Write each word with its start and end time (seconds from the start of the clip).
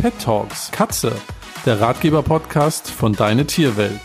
Pet 0.00 0.18
Talks 0.18 0.70
Katze, 0.70 1.12
der 1.66 1.78
Ratgeber-Podcast 1.78 2.90
von 2.90 3.12
Deine 3.12 3.44
Tierwelt. 3.44 4.00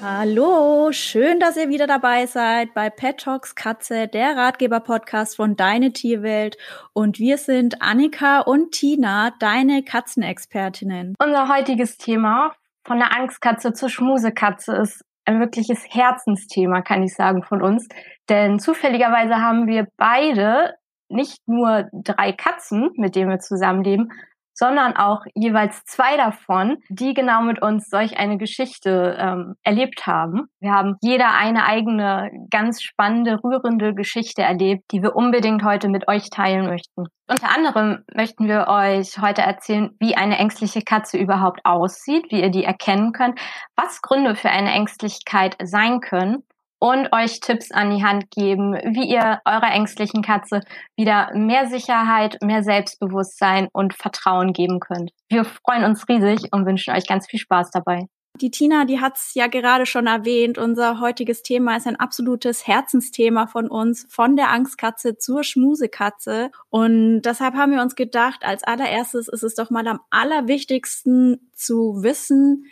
Hallo, 0.00 0.90
schön, 0.90 1.40
dass 1.40 1.58
ihr 1.58 1.68
wieder 1.68 1.86
dabei 1.86 2.24
seid 2.24 2.72
bei 2.72 2.88
Pet 2.88 3.18
Talks 3.20 3.54
Katze, 3.54 4.08
der 4.08 4.38
Ratgeber-Podcast 4.38 5.36
von 5.36 5.56
Deine 5.56 5.92
Tierwelt. 5.92 6.56
Und 6.94 7.18
wir 7.18 7.36
sind 7.36 7.82
Annika 7.82 8.40
und 8.40 8.72
Tina, 8.72 9.34
deine 9.40 9.82
Katzenexpertinnen. 9.82 11.16
Unser 11.22 11.54
heutiges 11.54 11.98
Thema 11.98 12.54
von 12.86 12.98
der 12.98 13.14
Angstkatze 13.14 13.74
zur 13.74 13.90
Schmusekatze 13.90 14.74
ist 14.76 15.04
ein 15.26 15.38
wirkliches 15.38 15.84
Herzensthema, 15.86 16.80
kann 16.80 17.02
ich 17.02 17.14
sagen, 17.14 17.42
von 17.42 17.60
uns. 17.60 17.86
Denn 18.30 18.58
zufälligerweise 18.58 19.36
haben 19.36 19.66
wir 19.66 19.86
beide 19.98 20.76
nicht 21.08 21.38
nur 21.46 21.88
drei 21.92 22.32
Katzen, 22.32 22.90
mit 22.96 23.16
denen 23.16 23.30
wir 23.30 23.38
zusammenleben, 23.38 24.10
sondern 24.54 24.96
auch 24.96 25.22
jeweils 25.34 25.84
zwei 25.84 26.16
davon, 26.16 26.78
die 26.88 27.12
genau 27.12 27.42
mit 27.42 27.60
uns 27.60 27.88
solch 27.88 28.16
eine 28.18 28.38
Geschichte 28.38 29.16
ähm, 29.18 29.54
erlebt 29.62 30.06
haben. 30.06 30.46
Wir 30.60 30.72
haben 30.72 30.94
jeder 31.02 31.34
eine 31.34 31.66
eigene, 31.66 32.30
ganz 32.50 32.80
spannende, 32.80 33.40
rührende 33.42 33.94
Geschichte 33.94 34.42
erlebt, 34.42 34.84
die 34.92 35.02
wir 35.02 35.16
unbedingt 35.16 35.64
heute 35.64 35.88
mit 35.88 36.08
euch 36.08 36.30
teilen 36.30 36.66
möchten. 36.66 37.06
Unter 37.26 37.54
anderem 37.54 38.04
möchten 38.14 38.46
wir 38.46 38.68
euch 38.68 39.18
heute 39.20 39.42
erzählen, 39.42 39.90
wie 39.98 40.14
eine 40.14 40.38
ängstliche 40.38 40.82
Katze 40.82 41.18
überhaupt 41.18 41.60
aussieht, 41.64 42.26
wie 42.30 42.40
ihr 42.40 42.50
die 42.50 42.64
erkennen 42.64 43.12
könnt, 43.12 43.40
was 43.76 44.02
Gründe 44.02 44.36
für 44.36 44.50
eine 44.50 44.70
Ängstlichkeit 44.70 45.56
sein 45.62 46.00
können 46.00 46.44
und 46.78 47.12
euch 47.12 47.40
Tipps 47.40 47.70
an 47.70 47.96
die 47.96 48.04
Hand 48.04 48.30
geben, 48.30 48.74
wie 48.74 49.08
ihr 49.08 49.40
eurer 49.44 49.72
ängstlichen 49.72 50.22
Katze 50.22 50.60
wieder 50.96 51.30
mehr 51.34 51.66
Sicherheit, 51.66 52.38
mehr 52.42 52.62
Selbstbewusstsein 52.62 53.68
und 53.72 53.94
Vertrauen 53.94 54.52
geben 54.52 54.80
könnt. 54.80 55.10
Wir 55.28 55.44
freuen 55.44 55.84
uns 55.84 56.08
riesig 56.08 56.52
und 56.52 56.66
wünschen 56.66 56.94
euch 56.94 57.06
ganz 57.06 57.26
viel 57.26 57.40
Spaß 57.40 57.70
dabei. 57.70 58.06
Die 58.40 58.50
Tina, 58.50 58.84
die 58.84 59.00
hat 59.00 59.16
es 59.16 59.34
ja 59.34 59.46
gerade 59.46 59.86
schon 59.86 60.08
erwähnt. 60.08 60.58
Unser 60.58 60.98
heutiges 60.98 61.44
Thema 61.44 61.76
ist 61.76 61.86
ein 61.86 62.00
absolutes 62.00 62.66
Herzensthema 62.66 63.46
von 63.46 63.68
uns, 63.68 64.08
von 64.10 64.34
der 64.34 64.50
Angstkatze 64.50 65.16
zur 65.16 65.44
Schmusekatze. 65.44 66.50
Und 66.68 67.22
deshalb 67.22 67.54
haben 67.54 67.70
wir 67.70 67.80
uns 67.80 67.94
gedacht, 67.94 68.44
als 68.44 68.64
allererstes 68.64 69.28
ist 69.28 69.44
es 69.44 69.54
doch 69.54 69.70
mal 69.70 69.86
am 69.86 70.00
allerwichtigsten 70.10 71.48
zu 71.54 72.02
wissen, 72.02 72.64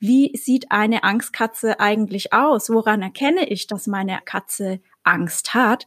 wie 0.00 0.34
sieht 0.34 0.72
eine 0.72 1.04
Angstkatze 1.04 1.78
eigentlich 1.78 2.32
aus? 2.32 2.70
Woran 2.70 3.02
erkenne 3.02 3.48
ich, 3.48 3.66
dass 3.66 3.86
meine 3.86 4.18
Katze 4.24 4.80
Angst 5.02 5.52
hat? 5.52 5.86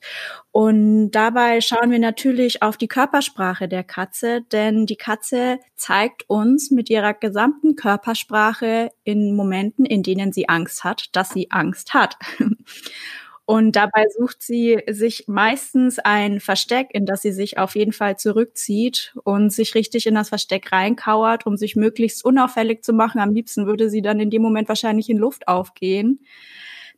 Und 0.51 1.11
dabei 1.11 1.61
schauen 1.61 1.89
wir 1.89 1.97
natürlich 1.97 2.61
auf 2.61 2.77
die 2.77 2.87
Körpersprache 2.87 3.67
der 3.67 3.83
Katze, 3.83 4.41
denn 4.51 4.85
die 4.85 4.97
Katze 4.97 5.59
zeigt 5.75 6.29
uns 6.29 6.69
mit 6.69 6.91
ihrer 6.91 7.15
gesamten 7.15 7.75
Körpersprache 7.75 8.91
in 9.03 9.35
Momenten, 9.35 9.83
in 9.85 10.03
denen 10.03 10.31
sie 10.31 10.47
Angst 10.47 10.83
hat, 10.83 11.15
dass 11.15 11.29
sie 11.29 11.49
Angst 11.49 11.95
hat. 11.95 12.15
Und 13.45 13.75
dabei 13.75 14.05
sucht 14.17 14.41
sie 14.41 14.79
sich 14.89 15.25
meistens 15.27 15.99
ein 15.99 16.39
Versteck, 16.39 16.87
in 16.93 17.05
das 17.05 17.21
sie 17.23 17.33
sich 17.33 17.57
auf 17.57 17.75
jeden 17.75 17.91
Fall 17.91 18.17
zurückzieht 18.17 19.13
und 19.25 19.51
sich 19.51 19.75
richtig 19.75 20.07
in 20.07 20.15
das 20.15 20.29
Versteck 20.29 20.71
reinkauert, 20.71 21.45
um 21.45 21.57
sich 21.57 21.75
möglichst 21.75 22.23
unauffällig 22.23 22.83
zu 22.85 22.93
machen. 22.93 23.19
Am 23.19 23.33
liebsten 23.33 23.65
würde 23.67 23.89
sie 23.89 24.01
dann 24.01 24.21
in 24.21 24.29
dem 24.29 24.41
Moment 24.41 24.69
wahrscheinlich 24.69 25.09
in 25.09 25.17
Luft 25.17 25.47
aufgehen. 25.49 26.21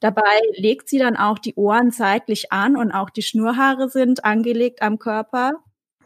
Dabei 0.01 0.23
legt 0.57 0.89
sie 0.89 0.99
dann 0.99 1.17
auch 1.17 1.39
die 1.39 1.55
Ohren 1.55 1.91
seitlich 1.91 2.51
an 2.51 2.77
und 2.77 2.91
auch 2.91 3.09
die 3.11 3.23
Schnurhaare 3.23 3.89
sind 3.89 4.25
angelegt 4.25 4.81
am 4.83 4.99
Körper. 4.99 5.53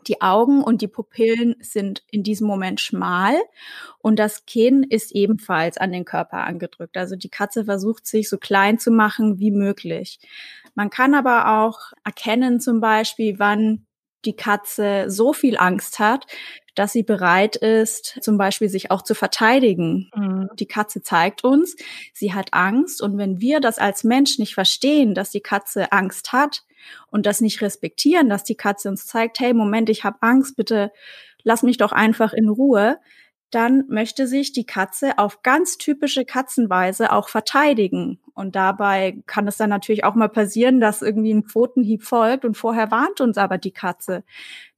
Die 0.10 0.22
Augen 0.22 0.64
und 0.64 0.82
die 0.82 0.88
Pupillen 0.88 1.56
sind 1.60 2.04
in 2.10 2.24
diesem 2.24 2.48
Moment 2.48 2.82
schmal 2.82 3.36
und 4.00 4.18
das 4.18 4.48
Kinn 4.48 4.84
ist 4.84 5.12
ebenfalls 5.12 5.78
an 5.78 5.92
den 5.92 6.04
Körper 6.04 6.46
angedrückt. 6.46 6.98
Also 6.98 7.16
die 7.16 7.30
Katze 7.30 7.66
versucht 7.66 8.08
sich 8.08 8.28
so 8.28 8.40
klein 8.40 8.80
zu 8.80 8.90
machen 8.90 9.40
wie 9.40 9.52
möglich. 9.52 10.20
Man 10.74 10.90
kann 10.90 11.14
aber 11.14 11.62
auch 11.62 11.94
erkennen 12.04 12.60
zum 12.60 12.82
Beispiel, 12.82 13.38
wann 13.38 13.86
die 14.26 14.36
Katze 14.36 15.06
so 15.10 15.32
viel 15.32 15.58
Angst 15.58 16.00
hat, 16.00 16.26
dass 16.80 16.94
sie 16.94 17.04
bereit 17.04 17.58
ist, 17.58 18.18
zum 18.22 18.38
Beispiel 18.38 18.70
sich 18.70 18.90
auch 18.90 19.02
zu 19.02 19.14
verteidigen. 19.14 20.10
Mhm. 20.16 20.50
Die 20.58 20.66
Katze 20.66 21.02
zeigt 21.02 21.44
uns, 21.44 21.76
sie 22.14 22.34
hat 22.34 22.54
Angst 22.54 23.02
und 23.02 23.18
wenn 23.18 23.42
wir 23.42 23.60
das 23.60 23.80
als 23.80 24.06
Mensch 24.06 24.40
nicht 24.40 24.54
verstehen, 24.54 25.14
dass 25.14 25.30
die 25.30 25.42
Katze 25.42 25.92
Angst 25.92 26.32
hat, 26.32 26.64
und 27.12 27.26
das 27.26 27.42
nicht 27.42 27.62
respektieren, 27.62 28.30
dass 28.30 28.46
die 28.46 28.56
Katze 28.56 28.88
uns 28.88 29.06
zeigt, 29.06 29.42
hey, 29.42 29.54
Moment, 29.54 29.90
ich 29.90 30.06
habe 30.06 30.18
Angst, 30.22 30.56
bitte 30.56 30.94
lass 31.44 31.62
mich 31.62 31.78
doch 31.78 31.92
einfach 31.92 32.32
in 32.32 32.48
Ruhe, 32.48 33.00
dann 33.52 33.86
möchte 33.88 34.28
sich 34.28 34.52
die 34.52 34.66
Katze 34.66 35.18
auf 35.18 35.42
ganz 35.42 35.78
typische 35.78 36.24
Katzenweise 36.24 37.12
auch 37.12 37.30
verteidigen. 37.30 38.20
Und 38.36 38.56
dabei 38.56 39.22
kann 39.26 39.48
es 39.48 39.58
dann 39.58 39.72
natürlich 39.72 40.04
auch 40.04 40.14
mal 40.14 40.30
passieren, 40.30 40.80
dass 40.80 41.02
irgendwie 41.02 41.34
ein 41.34 41.44
Pfotenhieb 41.44 42.04
folgt 42.04 42.46
und 42.46 42.56
vorher 42.56 42.92
warnt 42.92 43.22
uns 43.22 43.38
aber 43.38 43.58
die 43.58 43.72
Katze. 43.72 44.24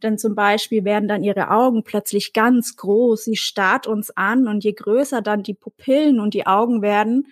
Denn 0.01 0.17
zum 0.17 0.35
Beispiel 0.35 0.85
werden 0.85 1.09
dann 1.09 1.23
ihre 1.23 1.51
Augen 1.51 1.83
plötzlich 1.83 2.33
ganz 2.33 2.77
groß, 2.77 3.25
sie 3.25 3.35
starrt 3.35 3.87
uns 3.87 4.15
an 4.15 4.47
und 4.47 4.63
je 4.63 4.73
größer 4.73 5.21
dann 5.21 5.43
die 5.43 5.53
Pupillen 5.53 6.19
und 6.19 6.33
die 6.33 6.47
Augen 6.47 6.81
werden, 6.81 7.27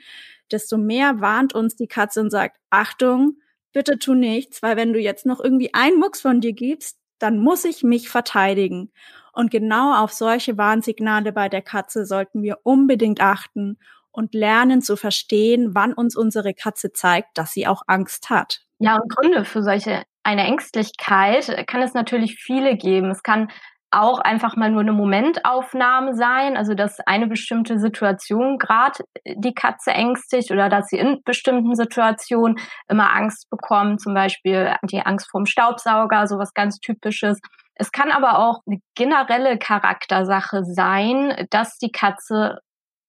desto 0.51 0.77
mehr 0.77 1.21
warnt 1.21 1.55
uns 1.55 1.75
die 1.75 1.87
Katze 1.87 2.19
und 2.19 2.31
sagt, 2.31 2.57
Achtung, 2.69 3.37
bitte 3.71 3.97
tu 3.97 4.13
nichts, 4.13 4.61
weil 4.61 4.75
wenn 4.75 4.93
du 4.93 4.99
jetzt 4.99 5.25
noch 5.25 5.39
irgendwie 5.41 5.73
einen 5.73 5.99
Mucks 5.99 6.21
von 6.21 6.41
dir 6.41 6.53
gibst, 6.53 6.97
dann 7.19 7.39
muss 7.39 7.65
ich 7.65 7.83
mich 7.83 8.09
verteidigen. 8.09 8.91
Und 9.39 9.51
genau 9.51 9.95
auf 9.95 10.11
solche 10.11 10.57
Warnsignale 10.57 11.31
bei 11.31 11.47
der 11.47 11.61
Katze 11.61 12.05
sollten 12.05 12.41
wir 12.43 12.57
unbedingt 12.63 13.21
achten 13.21 13.79
und 14.11 14.33
lernen 14.33 14.81
zu 14.81 14.97
verstehen, 14.97 15.69
wann 15.73 15.93
uns 15.93 16.17
unsere 16.17 16.53
Katze 16.53 16.91
zeigt, 16.91 17.37
dass 17.37 17.53
sie 17.53 17.65
auch 17.65 17.83
Angst 17.87 18.29
hat. 18.29 18.59
Ja, 18.79 18.97
und 18.97 19.09
Gründe 19.09 19.45
für 19.45 19.63
solche 19.63 20.03
eine 20.23 20.43
Ängstlichkeit 20.43 21.65
kann 21.67 21.81
es 21.81 21.93
natürlich 21.93 22.35
viele 22.35 22.75
geben. 22.75 23.11
Es 23.11 23.23
kann 23.23 23.47
auch 23.91 24.19
einfach 24.19 24.57
mal 24.57 24.71
nur 24.71 24.81
eine 24.81 24.91
Momentaufnahme 24.91 26.15
sein, 26.15 26.57
also 26.57 26.73
dass 26.73 26.99
eine 26.99 27.27
bestimmte 27.27 27.79
Situation 27.79 28.57
gerade 28.57 29.05
die 29.25 29.53
Katze 29.53 29.91
ängstigt 29.91 30.51
oder 30.51 30.67
dass 30.67 30.89
sie 30.89 30.97
in 30.97 31.21
bestimmten 31.23 31.75
Situationen 31.75 32.59
immer 32.89 33.15
Angst 33.15 33.49
bekommt, 33.49 34.01
zum 34.01 34.13
Beispiel 34.13 34.75
die 34.83 34.99
Angst 34.99 35.31
vorm 35.31 35.45
Staubsauger, 35.45 36.27
sowas 36.27 36.53
ganz 36.53 36.79
typisches. 36.79 37.39
Es 37.79 37.93
kann 37.93 38.11
aber 38.11 38.39
auch 38.39 38.59
eine 38.67 38.79
generelle 38.93 39.57
Charaktersache 39.57 40.65
sein, 40.65 41.47
dass 41.49 41.77
die 41.77 41.93
Katze 41.93 42.59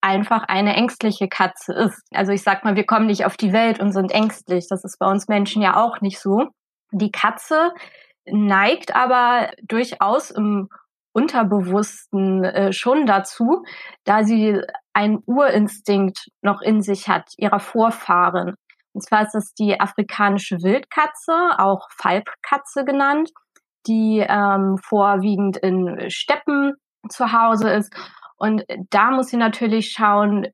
einfach 0.00 0.44
eine 0.44 0.76
ängstliche 0.76 1.28
Katze 1.28 1.72
ist. 1.72 2.00
Also 2.14 2.30
ich 2.30 2.42
sag 2.42 2.64
mal, 2.64 2.76
wir 2.76 2.86
kommen 2.86 3.06
nicht 3.06 3.26
auf 3.26 3.36
die 3.36 3.52
Welt 3.52 3.80
und 3.80 3.92
sind 3.92 4.12
ängstlich. 4.12 4.68
Das 4.68 4.84
ist 4.84 4.98
bei 5.00 5.10
uns 5.10 5.26
Menschen 5.26 5.60
ja 5.60 5.76
auch 5.76 6.00
nicht 6.00 6.20
so. 6.20 6.46
Die 6.92 7.10
Katze 7.10 7.72
neigt 8.24 8.94
aber 8.94 9.50
durchaus 9.62 10.30
im 10.30 10.68
Unterbewussten 11.12 12.44
äh, 12.44 12.72
schon 12.72 13.06
dazu, 13.06 13.64
da 14.04 14.22
sie 14.22 14.60
einen 14.92 15.18
Urinstinkt 15.26 16.28
noch 16.42 16.62
in 16.62 16.80
sich 16.80 17.08
hat, 17.08 17.32
ihrer 17.36 17.58
Vorfahren. 17.58 18.54
Und 18.92 19.02
zwar 19.02 19.22
ist 19.22 19.32
das 19.32 19.52
die 19.54 19.80
afrikanische 19.80 20.62
Wildkatze, 20.62 21.58
auch 21.58 21.88
Falbkatze 21.90 22.84
genannt, 22.84 23.30
die 23.86 24.24
ähm, 24.26 24.78
vorwiegend 24.78 25.56
in 25.56 26.10
Steppen 26.10 26.74
zu 27.08 27.32
Hause 27.32 27.70
ist. 27.70 27.94
Und 28.36 28.64
da 28.90 29.10
muss 29.10 29.28
sie 29.28 29.36
natürlich 29.36 29.92
schauen, 29.92 30.48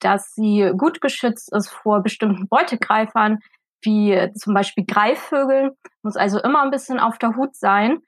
dass 0.00 0.32
sie 0.34 0.72
gut 0.76 1.00
geschützt 1.00 1.52
ist 1.52 1.68
vor 1.68 2.02
bestimmten 2.02 2.48
Beutegreifern, 2.48 3.38
wie 3.82 4.30
zum 4.34 4.54
Beispiel 4.54 4.84
Greifvögeln, 4.84 5.70
muss 6.02 6.16
also 6.16 6.40
immer 6.40 6.62
ein 6.62 6.70
bisschen 6.70 6.98
auf 6.98 7.18
der 7.18 7.36
Hut 7.36 7.54
sein 7.54 7.98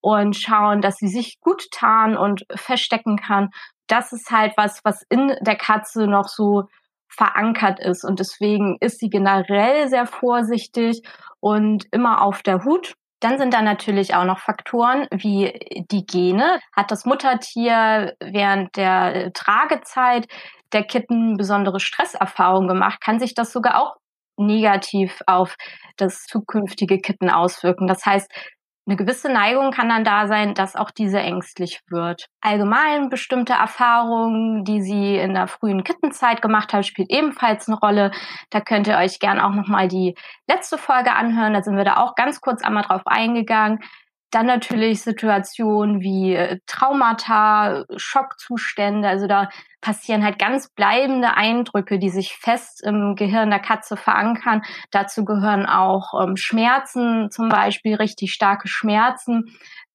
und 0.00 0.36
schauen, 0.36 0.80
dass 0.80 0.96
sie 0.96 1.08
sich 1.08 1.38
gut 1.40 1.70
tarnen 1.70 2.16
und 2.16 2.44
verstecken 2.54 3.16
kann. 3.16 3.50
Das 3.88 4.12
ist 4.12 4.30
halt 4.30 4.52
was, 4.56 4.80
was 4.84 5.04
in 5.08 5.34
der 5.40 5.56
Katze 5.56 6.06
noch 6.06 6.28
so 6.28 6.64
verankert 7.08 7.80
ist 7.80 8.04
und 8.04 8.20
deswegen 8.20 8.76
ist 8.80 9.00
sie 9.00 9.08
generell 9.08 9.88
sehr 9.88 10.06
vorsichtig 10.06 11.02
und 11.40 11.86
immer 11.90 12.22
auf 12.22 12.42
der 12.42 12.64
Hut. 12.64 12.94
Dann 13.20 13.38
sind 13.38 13.52
da 13.52 13.62
natürlich 13.62 14.14
auch 14.14 14.24
noch 14.24 14.38
Faktoren 14.38 15.08
wie 15.10 15.86
die 15.90 16.06
Gene. 16.06 16.60
Hat 16.74 16.90
das 16.90 17.04
Muttertier 17.04 18.14
während 18.20 18.76
der 18.76 19.32
Tragezeit 19.32 20.28
der 20.72 20.84
Kitten 20.84 21.36
besondere 21.36 21.80
Stresserfahrungen 21.80 22.68
gemacht, 22.68 23.00
kann 23.00 23.18
sich 23.18 23.34
das 23.34 23.52
sogar 23.52 23.80
auch 23.80 23.96
negativ 24.36 25.20
auf 25.26 25.56
das 25.96 26.24
zukünftige 26.24 27.00
Kitten 27.00 27.28
auswirken. 27.30 27.86
Das 27.86 28.06
heißt, 28.06 28.30
eine 28.88 28.96
gewisse 28.96 29.30
Neigung 29.30 29.70
kann 29.70 29.90
dann 29.90 30.02
da 30.02 30.26
sein, 30.26 30.54
dass 30.54 30.74
auch 30.74 30.90
diese 30.90 31.20
ängstlich 31.20 31.82
wird. 31.88 32.26
Allgemein 32.40 33.10
bestimmte 33.10 33.52
Erfahrungen, 33.52 34.64
die 34.64 34.80
sie 34.80 35.16
in 35.16 35.34
der 35.34 35.46
frühen 35.46 35.84
Kittenzeit 35.84 36.40
gemacht 36.40 36.72
haben, 36.72 36.82
spielt 36.82 37.10
ebenfalls 37.10 37.68
eine 37.68 37.78
Rolle. 37.78 38.12
Da 38.48 38.62
könnt 38.62 38.86
ihr 38.86 38.96
euch 38.96 39.20
gern 39.20 39.40
auch 39.40 39.52
nochmal 39.54 39.88
die 39.88 40.14
letzte 40.48 40.78
Folge 40.78 41.12
anhören. 41.12 41.52
Da 41.52 41.62
sind 41.62 41.76
wir 41.76 41.84
da 41.84 41.98
auch 41.98 42.14
ganz 42.14 42.40
kurz 42.40 42.62
einmal 42.62 42.84
drauf 42.84 43.02
eingegangen. 43.04 43.80
Dann 44.30 44.46
natürlich 44.46 45.02
Situationen 45.02 46.00
wie 46.00 46.34
äh, 46.34 46.58
Traumata, 46.66 47.84
Schockzustände. 47.96 49.08
Also 49.08 49.26
da 49.26 49.48
passieren 49.80 50.24
halt 50.24 50.38
ganz 50.38 50.68
bleibende 50.74 51.34
Eindrücke, 51.34 51.98
die 51.98 52.10
sich 52.10 52.34
fest 52.34 52.84
im 52.84 53.14
Gehirn 53.14 53.50
der 53.50 53.60
Katze 53.60 53.96
verankern. 53.96 54.62
Dazu 54.90 55.24
gehören 55.24 55.66
auch 55.66 56.12
ähm, 56.20 56.36
Schmerzen, 56.36 57.30
zum 57.30 57.48
Beispiel 57.48 57.94
richtig 57.94 58.32
starke 58.32 58.68
Schmerzen, 58.68 59.44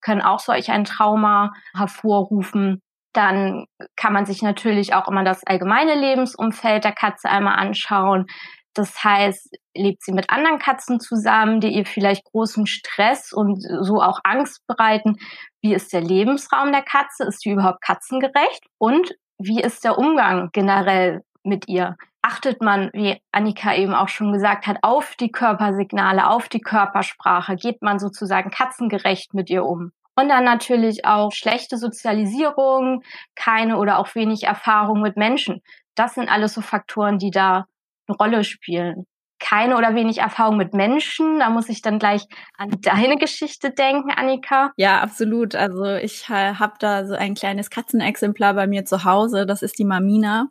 können 0.01 0.21
auch 0.21 0.39
solch 0.39 0.71
ein 0.71 0.85
Trauma 0.85 1.51
hervorrufen. 1.75 2.81
Dann 3.13 3.65
kann 3.95 4.13
man 4.13 4.25
sich 4.25 4.41
natürlich 4.41 4.95
auch 4.95 5.07
immer 5.07 5.23
das 5.23 5.45
allgemeine 5.45 5.93
Lebensumfeld 5.93 6.83
der 6.83 6.93
Katze 6.93 7.29
einmal 7.29 7.59
anschauen. 7.59 8.25
Das 8.73 9.03
heißt, 9.03 9.55
lebt 9.75 10.03
sie 10.03 10.13
mit 10.13 10.29
anderen 10.29 10.59
Katzen 10.59 10.99
zusammen, 10.99 11.59
die 11.59 11.69
ihr 11.69 11.85
vielleicht 11.85 12.25
großen 12.25 12.65
Stress 12.65 13.31
und 13.31 13.61
so 13.81 14.01
auch 14.01 14.19
Angst 14.23 14.65
bereiten? 14.67 15.17
Wie 15.61 15.73
ist 15.73 15.93
der 15.93 16.01
Lebensraum 16.01 16.71
der 16.71 16.81
Katze? 16.81 17.25
Ist 17.25 17.41
sie 17.41 17.51
überhaupt 17.51 17.81
katzengerecht? 17.81 18.65
Und 18.77 19.15
wie 19.37 19.61
ist 19.61 19.83
der 19.83 19.97
Umgang 19.97 20.49
generell 20.53 21.23
mit 21.43 21.67
ihr? 21.67 21.97
Achtet 22.21 22.61
man, 22.61 22.89
wie 22.93 23.21
Annika 23.31 23.75
eben 23.75 23.93
auch 23.93 24.07
schon 24.07 24.31
gesagt 24.31 24.65
hat, 24.65 24.77
auf 24.81 25.15
die 25.19 25.31
Körpersignale, 25.31 26.29
auf 26.29 26.49
die 26.49 26.61
Körpersprache? 26.61 27.55
Geht 27.55 27.81
man 27.81 27.99
sozusagen 27.99 28.49
katzengerecht 28.49 29.33
mit 29.33 29.49
ihr 29.49 29.65
um? 29.65 29.91
Und 30.15 30.29
dann 30.29 30.43
natürlich 30.43 31.05
auch 31.05 31.31
schlechte 31.31 31.77
Sozialisierung, 31.77 33.01
keine 33.35 33.77
oder 33.77 33.97
auch 33.97 34.13
wenig 34.15 34.43
Erfahrung 34.43 35.01
mit 35.01 35.17
Menschen. 35.17 35.61
Das 35.95 36.13
sind 36.15 36.29
alles 36.29 36.53
so 36.53 36.61
Faktoren, 36.61 37.17
die 37.17 37.31
da 37.31 37.65
Rolle 38.13 38.43
spielen. 38.43 39.05
Keine 39.39 39.77
oder 39.77 39.93
wenig 39.93 40.19
Erfahrung 40.19 40.55
mit 40.55 40.73
Menschen. 40.73 41.39
Da 41.39 41.49
muss 41.49 41.67
ich 41.67 41.81
dann 41.81 41.99
gleich 41.99 42.23
an 42.57 42.71
deine 42.81 43.17
Geschichte 43.17 43.71
denken, 43.71 44.09
Annika. 44.11 44.71
Ja, 44.77 45.01
absolut. 45.01 45.53
Also 45.55 45.85
ich 45.85 46.29
habe 46.29 46.73
da 46.79 47.05
so 47.05 47.13
ein 47.13 47.35
kleines 47.35 47.69
Katzenexemplar 47.69 48.53
bei 48.53 48.67
mir 48.67 48.85
zu 48.85 49.03
Hause. 49.03 49.45
Das 49.45 49.61
ist 49.61 49.77
die 49.79 49.85
Mamina. 49.85 50.47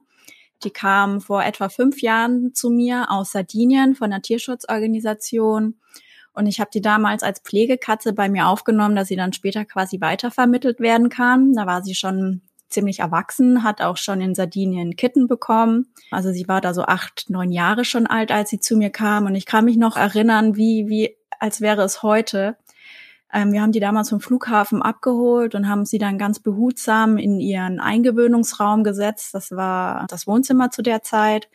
Die 0.64 0.70
kam 0.70 1.20
vor 1.20 1.43
etwa 1.43 1.69
fünf 1.69 2.03
Jahren 2.03 2.55
zu 2.55 2.70
mir 2.70 3.06
aus 3.11 3.32
Sardinien 3.32 3.94
von 3.94 4.12
einer 4.12 4.23
Tierschutzorganisation. 4.23 5.79
Und 6.35 6.47
ich 6.47 6.61
habe 6.61 6.70
die 6.73 6.81
damals 6.81 7.23
als 7.23 7.41
Pflegekatze 7.41 8.12
bei 8.12 8.29
mir 8.29 8.47
aufgenommen, 8.47 8.97
dass 8.97 9.09
sie 9.09 9.17
dann 9.17 9.32
später 9.32 9.64
quasi 9.64 10.00
weitervermittelt 10.00 10.81
werden 10.81 11.09
kann. 11.09 11.53
Da 11.53 11.67
war 11.67 11.82
sie 11.82 11.94
schon 11.94 12.43
ziemlich 12.72 13.00
erwachsen, 13.00 13.62
hat 13.62 13.80
auch 13.80 13.96
schon 13.96 14.20
in 14.20 14.34
Sardinien 14.34 14.96
Kitten 14.96 15.28
bekommen. 15.28 15.92
Also 16.10 16.32
sie 16.32 16.48
war 16.48 16.60
da 16.60 16.74
so 16.74 16.82
acht, 16.82 17.26
neun 17.28 17.50
Jahre 17.50 17.84
schon 17.84 18.06
alt, 18.06 18.32
als 18.32 18.50
sie 18.50 18.60
zu 18.60 18.76
mir 18.76 18.90
kam. 18.90 19.26
Und 19.26 19.34
ich 19.34 19.46
kann 19.46 19.64
mich 19.64 19.76
noch 19.76 19.96
erinnern, 19.96 20.56
wie, 20.56 20.88
wie, 20.88 21.16
als 21.38 21.60
wäre 21.60 21.82
es 21.82 22.02
heute. 22.02 22.56
Ähm, 23.32 23.52
wir 23.52 23.62
haben 23.62 23.72
die 23.72 23.80
damals 23.80 24.10
vom 24.10 24.20
Flughafen 24.20 24.82
abgeholt 24.82 25.54
und 25.54 25.69
haben 25.69 25.86
sie 25.86 25.98
dann 25.98 26.19
ganz 26.19 26.40
behutsam 26.40 27.16
in 27.16 27.40
ihren 27.40 27.80
Eingewöhnungsraum 27.80 28.84
gesetzt. 28.84 29.34
Das 29.34 29.50
war 29.52 30.06
das 30.08 30.26
Wohnzimmer 30.26 30.70
zu 30.70 30.82
der 30.82 31.02
Zeit. 31.02 31.48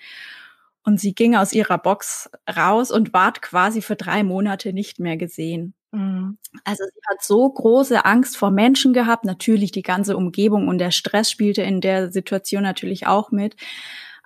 Und 0.83 0.99
sie 0.99 1.13
ging 1.13 1.35
aus 1.35 1.53
ihrer 1.53 1.77
Box 1.77 2.29
raus 2.49 2.91
und 2.91 3.13
ward 3.13 3.41
quasi 3.41 3.81
für 3.81 3.95
drei 3.95 4.23
Monate 4.23 4.73
nicht 4.73 4.99
mehr 4.99 5.17
gesehen. 5.17 5.73
Mhm. 5.93 6.37
Also 6.65 6.83
sie 6.83 6.99
hat 7.09 7.23
so 7.23 7.49
große 7.49 8.05
Angst 8.05 8.37
vor 8.37 8.51
Menschen 8.51 8.93
gehabt. 8.93 9.25
Natürlich 9.25 9.71
die 9.71 9.81
ganze 9.81 10.17
Umgebung 10.17 10.67
und 10.67 10.79
der 10.79 10.91
Stress 10.91 11.31
spielte 11.31 11.61
in 11.61 11.81
der 11.81 12.11
Situation 12.11 12.63
natürlich 12.63 13.07
auch 13.07 13.31
mit. 13.31 13.55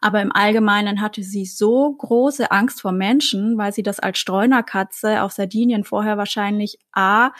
Aber 0.01 0.21
im 0.21 0.31
Allgemeinen 0.31 0.99
hatte 1.01 1.21
sie 1.21 1.45
so 1.45 1.93
große 1.93 2.49
Angst 2.51 2.81
vor 2.81 2.91
Menschen, 2.91 3.57
weil 3.57 3.71
sie 3.71 3.83
das 3.83 3.99
als 3.99 4.17
Streunerkatze 4.17 5.21
auf 5.21 5.31
Sardinien 5.33 5.83
vorher 5.83 6.17
wahrscheinlich 6.17 6.79
A 6.91 7.31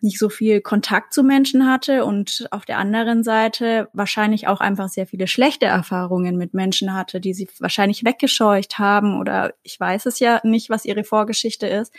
nicht 0.00 0.18
so 0.18 0.28
viel 0.28 0.60
Kontakt 0.60 1.14
zu 1.14 1.22
Menschen 1.22 1.66
hatte 1.66 2.04
und 2.04 2.46
auf 2.50 2.64
der 2.64 2.78
anderen 2.78 3.24
Seite 3.24 3.88
wahrscheinlich 3.92 4.46
auch 4.46 4.60
einfach 4.60 4.88
sehr 4.88 5.06
viele 5.06 5.26
schlechte 5.26 5.66
Erfahrungen 5.66 6.36
mit 6.36 6.54
Menschen 6.54 6.94
hatte, 6.94 7.20
die 7.20 7.34
sie 7.34 7.48
wahrscheinlich 7.58 8.04
weggescheucht 8.04 8.78
haben 8.78 9.18
oder 9.18 9.54
ich 9.62 9.78
weiß 9.78 10.06
es 10.06 10.18
ja 10.18 10.40
nicht, 10.44 10.70
was 10.70 10.84
ihre 10.84 11.04
Vorgeschichte 11.04 11.66
ist. 11.66 11.92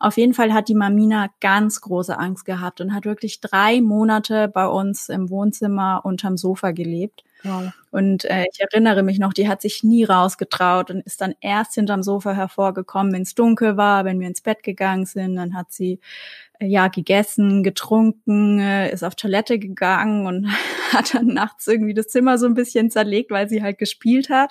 Auf 0.00 0.16
jeden 0.16 0.34
Fall 0.34 0.52
hat 0.52 0.68
die 0.68 0.74
Mamina 0.74 1.28
ganz 1.40 1.80
große 1.80 2.18
Angst 2.18 2.44
gehabt 2.44 2.80
und 2.80 2.94
hat 2.94 3.04
wirklich 3.04 3.40
drei 3.40 3.80
Monate 3.80 4.48
bei 4.48 4.66
uns 4.66 5.08
im 5.08 5.30
Wohnzimmer 5.30 6.00
unterm 6.04 6.36
Sofa 6.36 6.70
gelebt. 6.70 7.24
Und 7.90 8.24
äh, 8.24 8.44
ich 8.52 8.60
erinnere 8.60 9.02
mich 9.02 9.18
noch, 9.18 9.32
die 9.32 9.48
hat 9.48 9.62
sich 9.62 9.84
nie 9.84 10.04
rausgetraut 10.04 10.90
und 10.90 11.00
ist 11.00 11.20
dann 11.20 11.34
erst 11.40 11.74
hinterm 11.74 12.02
Sofa 12.02 12.32
hervorgekommen, 12.32 13.12
wenn 13.12 13.22
es 13.22 13.34
dunkel 13.34 13.76
war, 13.76 14.04
wenn 14.04 14.18
wir 14.20 14.26
ins 14.28 14.40
Bett 14.40 14.62
gegangen 14.62 15.06
sind. 15.06 15.36
Dann 15.36 15.54
hat 15.54 15.72
sie 15.72 16.00
äh, 16.58 16.66
ja 16.66 16.88
gegessen, 16.88 17.62
getrunken, 17.62 18.58
äh, 18.60 18.90
ist 18.92 19.04
auf 19.04 19.14
Toilette 19.14 19.58
gegangen 19.58 20.26
und 20.26 20.48
hat 20.92 21.14
dann 21.14 21.26
nachts 21.28 21.66
irgendwie 21.66 21.94
das 21.94 22.08
Zimmer 22.08 22.38
so 22.38 22.46
ein 22.46 22.54
bisschen 22.54 22.90
zerlegt, 22.90 23.30
weil 23.30 23.48
sie 23.48 23.62
halt 23.62 23.78
gespielt 23.78 24.30
hat. 24.30 24.50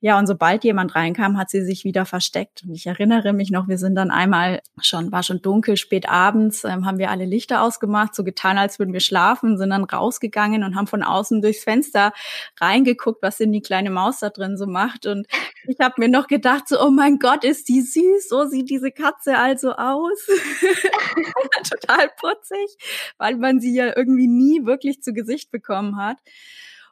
Ja, 0.00 0.18
und 0.18 0.26
sobald 0.26 0.64
jemand 0.64 0.94
reinkam, 0.94 1.38
hat 1.38 1.48
sie 1.48 1.64
sich 1.64 1.84
wieder 1.84 2.04
versteckt. 2.04 2.62
Und 2.62 2.74
ich 2.74 2.86
erinnere 2.86 3.32
mich 3.32 3.50
noch, 3.50 3.68
wir 3.68 3.78
sind 3.78 3.94
dann 3.94 4.10
einmal 4.10 4.60
schon, 4.82 5.10
war 5.12 5.22
schon 5.22 5.40
dunkel, 5.40 5.76
spät 5.76 6.08
abends, 6.08 6.64
ähm, 6.64 6.84
haben 6.84 6.98
wir 6.98 7.10
alle 7.10 7.24
Lichter 7.24 7.62
ausgemacht, 7.62 8.14
so 8.14 8.22
getan, 8.22 8.58
als 8.58 8.78
würden 8.78 8.92
wir 8.92 9.00
schlafen, 9.00 9.56
sind 9.56 9.70
dann 9.70 9.84
rausgegangen 9.84 10.62
und 10.62 10.76
haben 10.76 10.86
von 10.86 11.02
außen 11.02 11.40
durchs 11.40 11.64
Fenster 11.64 12.12
reingeguckt, 12.60 13.22
was 13.22 13.38
denn 13.38 13.52
die 13.52 13.62
kleine 13.62 13.90
Maus 13.90 14.18
da 14.18 14.28
drin 14.28 14.58
so 14.58 14.66
macht. 14.66 15.06
Und 15.06 15.26
ich 15.66 15.78
habe 15.80 15.94
mir 15.98 16.08
noch 16.08 16.26
gedacht, 16.26 16.68
so, 16.68 16.80
oh 16.80 16.90
mein 16.90 17.18
Gott, 17.18 17.44
ist 17.44 17.68
die 17.68 17.80
süß, 17.80 18.28
so 18.28 18.44
sieht 18.46 18.68
diese 18.68 18.90
Katze 18.90 19.38
also 19.38 19.72
aus. 19.72 20.18
Total 21.70 22.10
putzig, 22.20 22.76
weil 23.16 23.36
man 23.36 23.60
sie 23.60 23.74
ja 23.74 23.96
irgendwie 23.96 24.28
nie 24.28 24.66
wirklich 24.66 25.02
zu 25.02 25.14
Gesicht 25.14 25.50
bekommen 25.50 25.96
hat. 25.96 26.18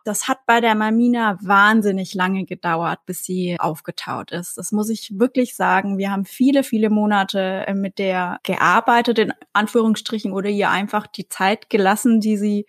Das 0.05 0.27
hat 0.27 0.47
bei 0.47 0.61
der 0.61 0.75
Mamina 0.75 1.39
wahnsinnig 1.41 2.15
lange 2.15 2.45
gedauert, 2.45 3.01
bis 3.07 3.25
sie 3.25 3.57
aufgetaut 3.61 4.33
ist. 4.33 4.59
Das 4.59 4.73
muss 4.73 4.91
ich 4.91 5.19
wirklich 5.19 5.55
sagen. 5.55 5.97
Wir 5.97 6.11
haben 6.11 6.25
viele, 6.25 6.65
viele 6.65 6.91
Monate 6.91 7.65
äh, 7.67 7.75
mit 7.75 7.99
der 7.99 8.41
gearbeitet, 8.43 9.19
in 9.21 9.33
Anführungsstrichen, 9.53 10.33
oder 10.33 10.49
ihr 10.49 10.71
einfach 10.71 11.07
die 11.07 11.29
Zeit 11.29 11.71
gelassen, 11.71 12.21
die 12.21 12.37
sie 12.37 12.67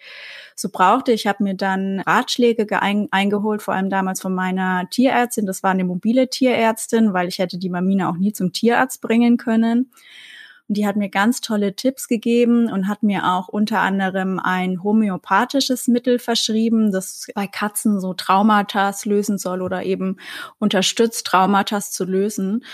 so 0.55 0.69
brauchte. 0.71 1.11
Ich 1.11 1.25
habe 1.25 1.43
mir 1.43 1.55
dann 1.55 2.01
Ratschläge 2.01 2.67
eingeholt, 2.81 3.61
vor 3.61 3.73
allem 3.73 3.89
damals 3.89 4.21
von 4.21 4.35
meiner 4.35 4.87
Tierärztin. 4.89 5.45
Das 5.45 5.63
war 5.63 5.71
eine 5.71 5.85
mobile 5.85 6.29
Tierärztin, 6.29 7.13
weil 7.13 7.27
ich 7.27 7.39
hätte 7.39 7.57
die 7.57 7.69
Mamina 7.69 8.09
auch 8.09 8.17
nie 8.17 8.33
zum 8.33 8.53
Tierarzt 8.53 9.01
bringen 9.01 9.37
können. 9.37 9.91
Und 10.73 10.77
die 10.77 10.87
hat 10.87 10.95
mir 10.95 11.09
ganz 11.09 11.39
tolle 11.39 11.75
Tipps 11.75 12.07
gegeben 12.07 12.67
und 12.67 12.87
hat 12.87 13.03
mir 13.03 13.25
auch 13.25 13.47
unter 13.47 13.81
anderem 13.81 14.39
ein 14.39 14.81
homöopathisches 14.81 15.87
Mittel 15.87 16.17
verschrieben, 16.17 16.91
das 16.91 17.27
bei 17.35 17.45
Katzen 17.45 17.99
so 17.99 18.15
Traumata 18.15 18.91
lösen 19.03 19.37
soll 19.37 19.61
oder 19.61 19.83
eben 19.83 20.17
unterstützt, 20.57 21.27
Traumata 21.27 21.79
zu 21.79 22.05
lösen. 22.05 22.65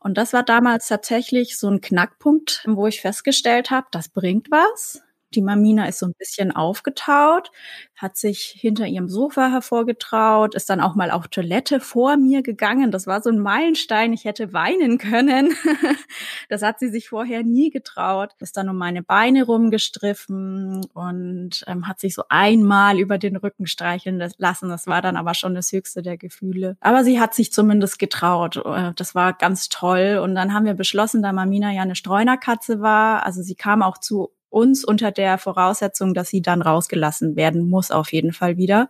Und 0.00 0.18
das 0.18 0.32
war 0.32 0.42
damals 0.42 0.88
tatsächlich 0.88 1.56
so 1.56 1.68
ein 1.68 1.80
Knackpunkt, 1.80 2.64
wo 2.66 2.88
ich 2.88 3.00
festgestellt 3.00 3.70
habe, 3.70 3.86
das 3.92 4.08
bringt 4.08 4.50
was. 4.50 5.03
Die 5.34 5.42
Mamina 5.42 5.86
ist 5.86 5.98
so 5.98 6.06
ein 6.06 6.14
bisschen 6.18 6.54
aufgetaut, 6.54 7.50
hat 7.96 8.16
sich 8.16 8.54
hinter 8.56 8.86
ihrem 8.86 9.08
Sofa 9.08 9.50
hervorgetraut, 9.50 10.54
ist 10.54 10.70
dann 10.70 10.80
auch 10.80 10.94
mal 10.94 11.10
auf 11.10 11.28
Toilette 11.28 11.80
vor 11.80 12.16
mir 12.16 12.42
gegangen. 12.42 12.90
Das 12.90 13.06
war 13.06 13.22
so 13.22 13.30
ein 13.30 13.38
Meilenstein. 13.38 14.12
Ich 14.12 14.24
hätte 14.24 14.52
weinen 14.52 14.98
können. 14.98 15.54
das 16.48 16.62
hat 16.62 16.78
sie 16.78 16.88
sich 16.88 17.08
vorher 17.08 17.42
nie 17.42 17.70
getraut. 17.70 18.32
Ist 18.40 18.56
dann 18.56 18.68
um 18.68 18.76
meine 18.76 19.02
Beine 19.02 19.44
rumgestriffen 19.44 20.84
und 20.92 21.64
ähm, 21.66 21.88
hat 21.88 22.00
sich 22.00 22.14
so 22.14 22.24
einmal 22.28 22.98
über 22.98 23.18
den 23.18 23.36
Rücken 23.36 23.66
streicheln 23.66 24.22
lassen. 24.38 24.68
Das 24.68 24.86
war 24.86 25.02
dann 25.02 25.16
aber 25.16 25.34
schon 25.34 25.54
das 25.54 25.72
höchste 25.72 26.02
der 26.02 26.16
Gefühle. 26.16 26.76
Aber 26.80 27.04
sie 27.04 27.20
hat 27.20 27.34
sich 27.34 27.52
zumindest 27.52 27.98
getraut. 27.98 28.56
Äh, 28.56 28.92
das 28.94 29.14
war 29.14 29.32
ganz 29.32 29.68
toll. 29.68 30.20
Und 30.22 30.34
dann 30.34 30.52
haben 30.52 30.66
wir 30.66 30.74
beschlossen, 30.74 31.22
da 31.22 31.32
Mamina 31.32 31.72
ja 31.72 31.82
eine 31.82 31.96
Streunerkatze 31.96 32.80
war, 32.80 33.24
also 33.24 33.42
sie 33.42 33.54
kam 33.54 33.82
auch 33.82 33.98
zu 33.98 34.30
uns 34.54 34.84
unter 34.84 35.10
der 35.10 35.36
Voraussetzung, 35.38 36.14
dass 36.14 36.28
sie 36.28 36.40
dann 36.40 36.62
rausgelassen 36.62 37.36
werden 37.36 37.68
muss, 37.68 37.90
auf 37.90 38.12
jeden 38.12 38.32
Fall 38.32 38.56
wieder. 38.56 38.88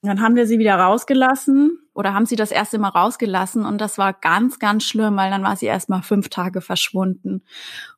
Und 0.00 0.08
dann 0.08 0.22
haben 0.22 0.36
wir 0.36 0.46
sie 0.46 0.60
wieder 0.60 0.76
rausgelassen 0.76 1.76
oder 1.92 2.14
haben 2.14 2.24
sie 2.24 2.36
das 2.36 2.52
erste 2.52 2.78
Mal 2.78 2.90
rausgelassen 2.90 3.66
und 3.66 3.80
das 3.80 3.98
war 3.98 4.12
ganz, 4.12 4.60
ganz 4.60 4.84
schlimm, 4.84 5.16
weil 5.16 5.28
dann 5.28 5.42
war 5.42 5.56
sie 5.56 5.66
erst 5.66 5.88
mal 5.88 6.02
fünf 6.02 6.28
Tage 6.28 6.60
verschwunden 6.60 7.42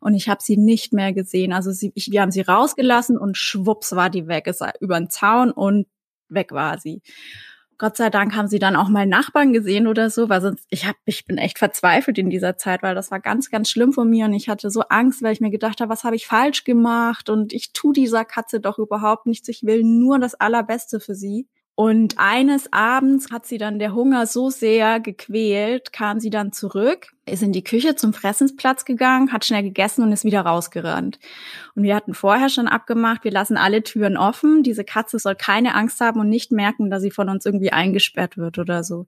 und 0.00 0.14
ich 0.14 0.30
habe 0.30 0.42
sie 0.42 0.56
nicht 0.56 0.94
mehr 0.94 1.12
gesehen. 1.12 1.52
Also 1.52 1.72
sie, 1.72 1.92
ich, 1.94 2.10
wir 2.10 2.22
haben 2.22 2.30
sie 2.30 2.40
rausgelassen 2.40 3.18
und 3.18 3.37
schwupps 3.37 3.94
war 3.94 4.08
die 4.08 4.28
weg. 4.28 4.46
Es 4.46 4.60
war 4.62 4.72
über 4.80 4.99
den 4.99 5.10
Zaun 5.10 5.50
und 5.50 5.87
weg 6.30 6.52
war 6.52 6.78
sie. 6.78 7.02
Gott 7.80 7.96
sei 7.96 8.10
Dank 8.10 8.37
haben 8.37 8.46
sie 8.46 8.58
dann 8.58 8.76
auch 8.76 8.90
mal 8.90 9.06
Nachbarn 9.06 9.54
gesehen 9.54 9.87
oder 9.87 10.10
so, 10.10 10.28
weil 10.28 10.42
sonst 10.42 10.66
ich 10.68 10.87
hab, 10.87 10.96
ich 11.06 11.25
bin 11.25 11.38
echt 11.38 11.58
verzweifelt 11.58 12.18
in 12.18 12.28
dieser 12.28 12.58
Zeit, 12.58 12.82
weil 12.82 12.94
das 12.94 13.10
war 13.10 13.20
ganz 13.20 13.49
ganz 13.49 13.70
schlimm 13.70 13.94
von 13.94 14.10
mir 14.10 14.26
und 14.26 14.34
ich 14.34 14.50
hatte 14.50 14.68
so 14.70 14.82
Angst, 14.90 15.22
weil 15.22 15.32
ich 15.32 15.40
mir 15.40 15.50
gedacht 15.50 15.80
habe, 15.80 15.88
was 15.88 16.04
habe 16.04 16.14
ich 16.14 16.26
falsch 16.26 16.64
gemacht 16.64 17.30
und 17.30 17.54
ich 17.54 17.72
tu 17.72 17.92
dieser 17.92 18.26
Katze 18.26 18.60
doch 18.60 18.78
überhaupt 18.78 19.25
nichts, 19.25 19.49
ich 19.49 19.62
will 19.62 19.82
nur 19.82 20.18
das 20.18 20.34
allerbeste 20.34 21.00
für 21.00 21.14
sie. 21.14 21.49
Und 21.80 22.18
eines 22.18 22.70
Abends 22.75 23.30
hat 23.32 23.46
sie 23.46 23.56
dann 23.56 23.78
der 23.78 23.94
Hunger 23.94 24.26
so 24.26 24.50
sehr 24.50 25.00
gequält, 25.00 25.94
kam 25.94 26.20
sie 26.20 26.28
dann 26.28 26.52
zurück, 26.52 27.14
ist 27.25 27.42
in 27.42 27.52
die 27.52 27.64
Küche 27.64 27.96
zum 27.96 28.12
Fressensplatz 28.12 28.84
gegangen, 28.84 29.32
hat 29.32 29.46
schnell 29.46 29.62
gegessen 29.62 30.02
und 30.02 30.12
ist 30.12 30.26
wieder 30.26 30.42
rausgerannt. 30.42 31.18
Und 31.75 31.82
wir 31.82 31.96
hatten 31.96 32.12
vorher 32.12 32.50
schon 32.50 32.68
abgemacht, 32.68 33.25
wir 33.25 33.30
lassen 33.30 33.56
alle 33.56 33.82
Türen 33.82 34.18
offen. 34.18 34.62
Diese 34.62 34.84
Katze 34.84 35.18
soll 35.18 35.37
keine 35.37 35.75
Angst 35.75 36.02
haben 36.02 36.20
und 36.20 36.28
nicht 36.28 36.52
merken, 36.52 36.90
dass 36.90 37.00
sie 37.00 37.10
von 37.10 37.30
uns 37.30 37.46
irgendwie 37.46 37.72
eingesperrt 37.72 38.37
wird 38.37 38.58
oder 38.58 38.84
so. 38.84 39.06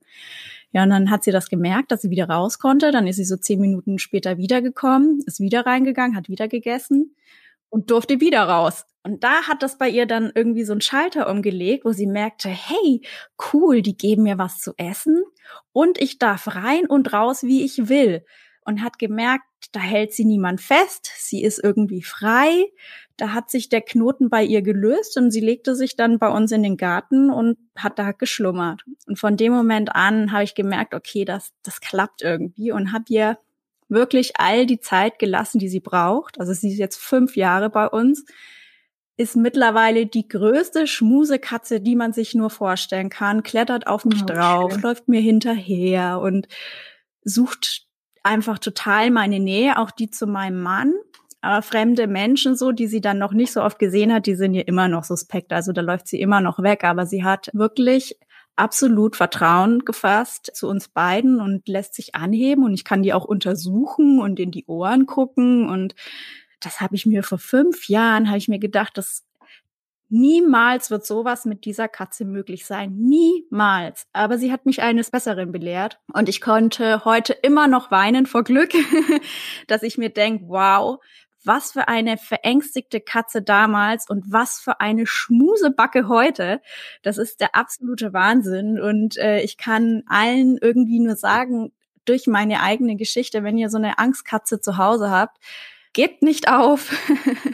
Ja, 0.72 0.84
und 0.84 0.88
dann 0.88 1.10
hat 1.10 1.24
sie 1.24 1.30
das 1.30 1.50
gemerkt, 1.50 1.92
dass 1.92 2.00
sie 2.00 2.08
wieder 2.08 2.30
raus 2.30 2.58
konnte. 2.58 2.90
Dann 2.90 3.06
ist 3.06 3.16
sie 3.16 3.26
so 3.26 3.36
zehn 3.36 3.60
Minuten 3.60 3.98
später 3.98 4.38
wiedergekommen, 4.38 5.22
ist 5.26 5.40
wieder 5.40 5.66
reingegangen, 5.66 6.16
hat 6.16 6.30
wieder 6.30 6.48
gegessen 6.48 7.14
und 7.72 7.90
durfte 7.90 8.20
wieder 8.20 8.42
raus. 8.42 8.84
Und 9.02 9.24
da 9.24 9.48
hat 9.48 9.62
das 9.62 9.78
bei 9.78 9.88
ihr 9.88 10.06
dann 10.06 10.30
irgendwie 10.34 10.64
so 10.64 10.72
einen 10.72 10.82
Schalter 10.82 11.28
umgelegt, 11.28 11.84
wo 11.84 11.92
sie 11.92 12.06
merkte, 12.06 12.48
hey, 12.48 13.00
cool, 13.52 13.82
die 13.82 13.96
geben 13.96 14.24
mir 14.24 14.38
was 14.38 14.60
zu 14.60 14.74
essen 14.76 15.24
und 15.72 15.98
ich 15.98 16.18
darf 16.18 16.54
rein 16.54 16.86
und 16.86 17.12
raus, 17.12 17.42
wie 17.42 17.64
ich 17.64 17.88
will. 17.88 18.24
Und 18.64 18.82
hat 18.82 19.00
gemerkt, 19.00 19.44
da 19.72 19.80
hält 19.80 20.12
sie 20.12 20.24
niemand 20.24 20.60
fest, 20.60 21.10
sie 21.16 21.42
ist 21.42 21.58
irgendwie 21.58 22.02
frei. 22.02 22.68
Da 23.16 23.32
hat 23.32 23.50
sich 23.50 23.68
der 23.68 23.80
Knoten 23.80 24.30
bei 24.30 24.44
ihr 24.44 24.62
gelöst 24.62 25.16
und 25.16 25.32
sie 25.32 25.40
legte 25.40 25.74
sich 25.74 25.96
dann 25.96 26.18
bei 26.18 26.28
uns 26.28 26.52
in 26.52 26.62
den 26.62 26.76
Garten 26.76 27.30
und 27.30 27.58
hat 27.76 27.98
da 27.98 28.12
geschlummert. 28.12 28.84
Und 29.06 29.18
von 29.18 29.36
dem 29.36 29.52
Moment 29.52 29.94
an 29.96 30.30
habe 30.30 30.44
ich 30.44 30.54
gemerkt, 30.54 30.94
okay, 30.94 31.24
das, 31.24 31.52
das 31.64 31.80
klappt 31.80 32.22
irgendwie 32.22 32.70
und 32.70 32.92
habe 32.92 33.04
ihr 33.08 33.38
wirklich 33.92 34.32
all 34.38 34.66
die 34.66 34.80
Zeit 34.80 35.18
gelassen, 35.18 35.58
die 35.60 35.68
sie 35.68 35.80
braucht. 35.80 36.40
Also 36.40 36.52
sie 36.52 36.72
ist 36.72 36.78
jetzt 36.78 37.00
fünf 37.00 37.36
Jahre 37.36 37.70
bei 37.70 37.86
uns 37.86 38.24
ist 39.16 39.36
mittlerweile 39.36 40.06
die 40.06 40.26
größte 40.26 40.86
Schmusekatze, 40.86 41.80
die 41.80 41.96
man 41.96 42.12
sich 42.12 42.34
nur 42.34 42.50
vorstellen 42.50 43.10
kann, 43.10 43.42
klettert 43.42 43.86
auf 43.86 44.04
mich 44.04 44.22
oh, 44.22 44.26
drauf, 44.26 44.72
schön. 44.72 44.82
läuft 44.82 45.08
mir 45.08 45.20
hinterher 45.20 46.20
und 46.20 46.48
sucht 47.22 47.86
einfach 48.22 48.58
total 48.58 49.10
meine 49.10 49.38
Nähe, 49.38 49.78
auch 49.78 49.90
die 49.90 50.10
zu 50.10 50.26
meinem 50.26 50.62
Mann. 50.62 50.94
Aber 51.40 51.62
fremde 51.62 52.06
Menschen 52.06 52.56
so, 52.56 52.70
die 52.70 52.86
sie 52.86 53.00
dann 53.00 53.18
noch 53.18 53.32
nicht 53.32 53.52
so 53.52 53.62
oft 53.62 53.78
gesehen 53.78 54.12
hat, 54.12 54.26
die 54.26 54.36
sind 54.36 54.54
ihr 54.54 54.68
immer 54.68 54.88
noch 54.88 55.04
suspekt. 55.04 55.52
Also 55.52 55.72
da 55.72 55.80
läuft 55.80 56.06
sie 56.06 56.20
immer 56.20 56.40
noch 56.40 56.62
weg. 56.62 56.84
Aber 56.84 57.04
sie 57.04 57.24
hat 57.24 57.50
wirklich 57.52 58.16
absolut 58.56 59.16
Vertrauen 59.16 59.84
gefasst 59.84 60.50
zu 60.54 60.68
uns 60.68 60.88
beiden 60.88 61.40
und 61.40 61.66
lässt 61.68 61.94
sich 61.94 62.14
anheben 62.14 62.64
und 62.64 62.74
ich 62.74 62.84
kann 62.84 63.02
die 63.02 63.12
auch 63.12 63.24
untersuchen 63.24 64.20
und 64.20 64.38
in 64.38 64.50
die 64.50 64.66
Ohren 64.66 65.06
gucken 65.06 65.68
und 65.68 65.94
das 66.60 66.80
habe 66.80 66.94
ich 66.94 67.06
mir 67.06 67.22
vor 67.22 67.38
fünf 67.38 67.88
Jahren, 67.88 68.28
habe 68.28 68.38
ich 68.38 68.48
mir 68.48 68.58
gedacht, 68.58 68.96
dass 68.96 69.24
niemals 70.12 70.90
wird 70.90 71.06
sowas 71.06 71.46
mit 71.46 71.64
dieser 71.64 71.88
Katze 71.88 72.24
möglich 72.24 72.66
sein. 72.66 72.94
Niemals. 72.96 74.06
Aber 74.12 74.36
sie 74.36 74.52
hat 74.52 74.66
mich 74.66 74.82
eines 74.82 75.10
Besseren 75.10 75.52
belehrt. 75.52 75.98
Und 76.12 76.28
ich 76.28 76.42
konnte 76.42 77.04
heute 77.06 77.32
immer 77.32 77.66
noch 77.66 77.90
weinen 77.90 78.26
vor 78.26 78.44
Glück, 78.44 78.72
dass 79.68 79.82
ich 79.82 79.96
mir 79.96 80.10
denke, 80.10 80.44
wow, 80.48 81.00
was 81.44 81.72
für 81.72 81.88
eine 81.88 82.16
verängstigte 82.16 83.00
Katze 83.00 83.42
damals 83.42 84.08
und 84.08 84.30
was 84.30 84.60
für 84.60 84.80
eine 84.80 85.06
Schmusebacke 85.06 86.08
heute. 86.08 86.60
Das 87.02 87.18
ist 87.18 87.40
der 87.40 87.54
absolute 87.54 88.12
Wahnsinn. 88.12 88.80
Und 88.80 89.16
äh, 89.18 89.40
ich 89.40 89.56
kann 89.56 90.02
allen 90.06 90.58
irgendwie 90.58 91.00
nur 91.00 91.16
sagen, 91.16 91.72
durch 92.04 92.26
meine 92.26 92.60
eigene 92.60 92.96
Geschichte, 92.96 93.44
wenn 93.44 93.58
ihr 93.58 93.70
so 93.70 93.78
eine 93.78 93.98
Angstkatze 93.98 94.60
zu 94.60 94.76
Hause 94.76 95.10
habt, 95.10 95.38
Gebt 95.92 96.22
nicht 96.22 96.48
auf. 96.48 96.90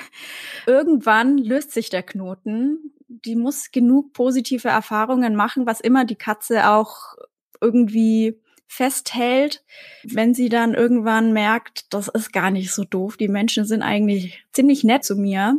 Irgendwann 0.67 1.39
löst 1.39 1.73
sich 1.73 1.91
der 1.91 2.05
Knoten. 2.05 2.93
Die 3.09 3.35
muss 3.35 3.73
genug 3.73 4.13
positive 4.13 4.69
Erfahrungen 4.69 5.35
machen, 5.35 5.67
was 5.67 5.81
immer 5.81 6.05
die 6.05 6.17
Katze 6.17 6.71
auch 6.71 7.17
irgendwie 7.61 8.41
festhält, 8.69 9.65
wenn 10.05 10.35
sie 10.35 10.49
dann 10.49 10.75
irgendwann 10.75 11.33
merkt, 11.33 11.93
das 11.93 12.09
ist 12.09 12.33
gar 12.33 12.51
nicht 12.51 12.73
so 12.73 12.85
doof, 12.85 13.17
die 13.17 13.29
Menschen 13.29 13.65
sind 13.65 13.83
eigentlich 13.83 14.45
ziemlich 14.53 14.85
nett 14.85 15.05
zu 15.05 15.17
mir, 15.17 15.59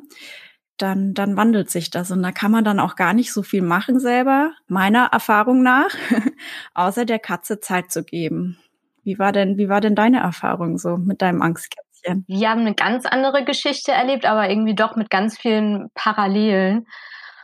dann, 0.78 1.14
dann 1.14 1.36
wandelt 1.36 1.70
sich 1.70 1.90
das 1.90 2.12
und 2.12 2.24
da 2.24 2.32
kann 2.32 2.52
man 2.52 2.64
dann 2.64 2.80
auch 2.80 2.96
gar 2.96 3.14
nicht 3.14 3.34
so 3.34 3.44
viel 3.44 3.62
machen 3.62 4.00
selber, 4.00 4.54
meiner 4.68 5.08
Erfahrung 5.12 5.62
nach, 5.64 5.90
außer 6.74 7.04
der 7.06 7.20
Katze 7.20 7.60
Zeit 7.60 7.92
zu 7.92 8.04
geben. 8.04 8.58
Wie 9.04 9.20
war 9.20 9.34
denn, 9.34 9.58
wie 9.58 9.68
war 9.68 9.82
denn 9.82 9.96
deine 9.96 10.20
Erfahrung 10.20 10.78
so 10.78 10.96
mit 10.98 11.22
deinem 11.22 11.42
Angstkätzchen? 11.42 11.90
Kätzchen. 12.00 12.26
Wir 12.28 12.50
haben 12.50 12.62
eine 12.62 12.76
ganz 12.76 13.06
andere 13.06 13.44
Geschichte 13.44 13.92
erlebt, 13.92 14.26
aber 14.26 14.50
irgendwie 14.50 14.76
doch 14.76 14.96
mit 14.96 15.10
ganz 15.10 15.38
vielen 15.38 15.90
Parallelen. 15.94 16.88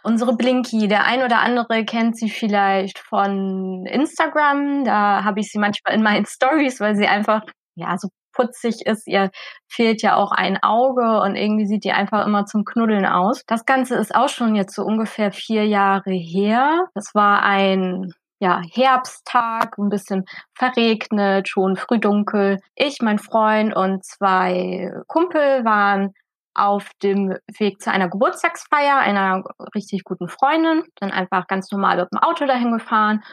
Unsere 0.06 0.36
Blinky, 0.36 0.88
der 0.88 1.06
ein 1.06 1.24
oder 1.24 1.40
andere 1.40 1.84
kennt 1.84 2.16
sie 2.16 2.30
vielleicht 2.30 3.00
von 3.00 3.88
Instagram. 3.88 4.84
Da 4.84 5.24
habe 5.24 5.40
ich 5.40 5.50
sie 5.52 5.58
manchmal 5.58 5.96
in 5.96 6.04
meinen 6.04 6.26
Stories, 6.28 6.80
weil 6.80 6.96
sie 6.96 7.08
einfach 7.08 7.42
ja 7.74 7.98
so 7.98 8.10
putzig 8.32 8.86
ist. 8.86 9.08
Ihr 9.08 9.32
fehlt 9.68 10.04
ja 10.04 10.16
auch 10.16 10.32
ein 10.32 10.62
Auge 10.62 11.22
und 11.22 11.36
irgendwie 11.36 11.66
sieht 11.66 11.86
die 11.86 11.92
einfach 11.92 12.28
immer 12.28 12.46
zum 12.46 12.66
Knuddeln 12.66 13.08
aus. 13.08 13.42
Das 13.48 13.66
Ganze 13.66 13.96
ist 13.96 14.14
auch 14.14 14.30
schon 14.30 14.54
jetzt 14.54 14.76
so 14.76 14.84
ungefähr 14.84 15.32
vier 15.32 15.66
Jahre 15.66 16.12
her. 16.12 16.86
Das 16.94 17.16
war 17.16 17.42
ein 17.42 18.14
ja, 18.40 18.62
Herbsttag, 18.62 19.76
ein 19.80 19.90
bisschen 19.90 20.26
verregnet, 20.54 21.50
schon 21.50 21.78
früh 21.78 21.98
dunkel. 21.98 22.60
Ich, 22.76 23.00
mein 23.02 23.18
Freund 23.18 23.76
und 23.76 24.06
zwei 24.06 24.92
Kumpel 25.08 25.66
waren 25.66 26.14
auf 26.56 26.90
dem 27.04 27.38
Weg 27.58 27.82
zu 27.82 27.92
einer 27.92 28.10
Geburtstagsfeier 28.10 28.98
einer 28.98 29.44
richtig 29.76 30.04
guten 30.04 30.28
Freundin, 30.28 30.84
dann 30.96 31.12
einfach 31.12 31.48
ganz 31.48 31.72
normal 31.72 31.98
mit 31.98 32.12
dem 32.12 32.20
Auto 32.20 32.46
dahin 32.46 32.72
gefahren 32.72 33.24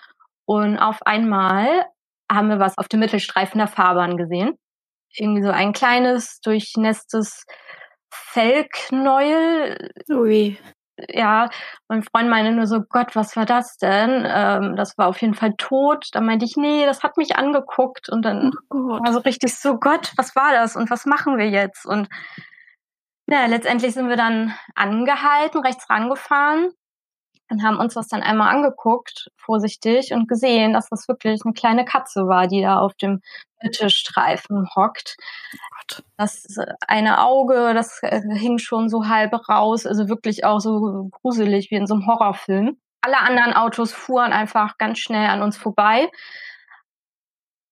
und 0.45 0.79
auf 0.79 0.99
einmal 1.02 1.87
haben 2.31 2.49
wir 2.49 2.59
was 2.59 2.79
auf 2.79 2.88
dem 2.88 3.00
Mittelstreifen 3.00 3.59
der 3.59 3.69
Fahrbahn 3.69 4.17
gesehen. 4.17 4.59
Irgendwie 5.14 5.43
so 5.43 5.50
ein 5.50 5.73
kleines, 5.73 6.41
durchnässtes 6.41 7.45
Fellknäuel. 8.11 9.91
Ui 10.11 10.59
ja, 11.09 11.49
mein 11.88 12.02
Freund 12.02 12.29
meinte 12.29 12.52
nur 12.52 12.67
so, 12.67 12.81
Gott, 12.88 13.17
was 13.17 13.37
war 13.37 13.47
das 13.47 13.76
denn? 13.79 14.25
Ähm, 14.26 14.76
das 14.76 14.97
war 14.99 15.09
auf 15.09 15.21
jeden 15.21 15.35
Fall 15.35 15.55
tot. 15.57 16.09
Dann 16.12 16.26
meinte 16.26 16.45
ich, 16.45 16.57
nee, 16.57 16.85
das 16.87 17.02
hat 17.02 17.17
mich 17.17 17.37
angeguckt 17.37 18.09
und 18.09 18.23
dann 18.23 18.52
oh 18.71 19.00
war 19.00 19.12
so 19.12 19.21
richtig 19.21 19.55
so, 19.55 19.79
Gott, 19.79 20.12
was 20.17 20.37
war 20.37 20.52
das 20.52 20.76
und 20.76 20.91
was 20.91 21.07
machen 21.07 21.38
wir 21.38 21.49
jetzt? 21.49 21.87
Und 21.87 22.09
ja, 23.33 23.47
letztendlich 23.47 23.95
sind 23.95 24.09
wir 24.09 24.17
dann 24.17 24.55
angehalten, 24.75 25.61
rechts 25.61 25.89
rangefahren 25.89 26.73
und 27.51 27.62
haben 27.62 27.79
uns 27.79 27.95
das 27.95 28.09
dann 28.09 28.23
einmal 28.23 28.55
angeguckt, 28.55 29.31
vorsichtig, 29.37 30.12
und 30.12 30.29
gesehen, 30.29 30.73
dass 30.73 30.89
das 30.89 31.09
wirklich 31.09 31.41
eine 31.45 31.55
kleine 31.55 31.85
Katze 31.85 32.27
war, 32.27 32.47
die 32.47 32.62
da 32.62 32.79
auf 32.79 32.95
dem 32.95 33.21
Mittelstreifen 33.62 34.69
hockt. 34.75 35.17
Das 36.17 36.47
eine 36.87 37.21
Auge, 37.23 37.75
das 37.75 38.03
äh, 38.03 38.23
hing 38.35 38.59
schon 38.59 38.89
so 38.89 39.07
halb 39.07 39.33
raus, 39.49 39.87
also 39.87 40.09
wirklich 40.09 40.45
auch 40.45 40.61
so 40.61 41.09
gruselig 41.11 41.71
wie 41.71 41.77
in 41.77 41.87
so 41.87 41.95
einem 41.95 42.07
Horrorfilm. 42.07 42.79
Alle 43.03 43.19
anderen 43.19 43.53
Autos 43.53 43.93
fuhren 43.93 44.33
einfach 44.33 44.79
ganz 44.79 44.99
schnell 44.99 45.29
an 45.29 45.43
uns 45.43 45.57
vorbei. 45.57 46.09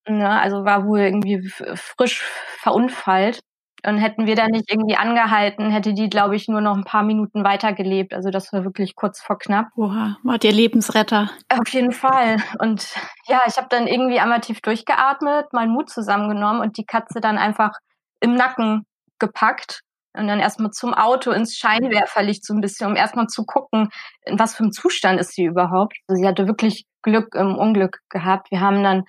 Ne, 0.08 0.28
also 0.40 0.64
war 0.64 0.86
wohl 0.86 1.00
irgendwie 1.00 1.40
frisch 1.76 2.22
verunfallt. 2.58 3.40
Und 3.84 3.98
hätten 3.98 4.26
wir 4.26 4.36
da 4.36 4.46
nicht 4.46 4.70
irgendwie 4.70 4.96
angehalten, 4.96 5.70
hätte 5.70 5.94
die, 5.94 6.10
glaube 6.10 6.36
ich, 6.36 6.48
nur 6.48 6.60
noch 6.60 6.76
ein 6.76 6.84
paar 6.84 7.02
Minuten 7.02 7.44
weitergelebt. 7.44 8.12
Also 8.12 8.30
das 8.30 8.52
war 8.52 8.64
wirklich 8.64 8.94
kurz 8.94 9.20
vor 9.20 9.38
knapp. 9.38 9.68
Oha, 9.76 10.18
war 10.22 10.38
der 10.38 10.52
Lebensretter. 10.52 11.30
Auf 11.48 11.68
jeden 11.70 11.92
Fall. 11.92 12.36
Und 12.58 12.94
ja, 13.26 13.40
ich 13.46 13.56
habe 13.56 13.68
dann 13.70 13.86
irgendwie 13.86 14.20
einmal 14.20 14.40
tief 14.40 14.60
durchgeatmet, 14.60 15.52
meinen 15.52 15.72
Mut 15.72 15.88
zusammengenommen 15.88 16.60
und 16.60 16.76
die 16.76 16.84
Katze 16.84 17.20
dann 17.20 17.38
einfach 17.38 17.72
im 18.20 18.34
Nacken 18.34 18.84
gepackt 19.18 19.80
und 20.12 20.26
dann 20.26 20.40
erstmal 20.40 20.72
zum 20.72 20.92
Auto 20.92 21.30
ins 21.30 21.56
Scheinwerferlicht 21.56 22.44
so 22.44 22.52
ein 22.52 22.60
bisschen, 22.60 22.88
um 22.88 22.96
erstmal 22.96 23.28
zu 23.28 23.44
gucken, 23.44 23.88
in 24.22 24.38
was 24.38 24.56
für 24.56 24.64
einem 24.64 24.72
Zustand 24.72 25.20
ist 25.20 25.34
sie 25.34 25.44
überhaupt. 25.44 25.96
Also 26.08 26.20
sie 26.20 26.28
hatte 26.28 26.46
wirklich 26.46 26.84
Glück 27.02 27.34
im 27.34 27.56
Unglück 27.56 28.00
gehabt. 28.10 28.50
Wir 28.50 28.60
haben 28.60 28.82
dann 28.82 29.04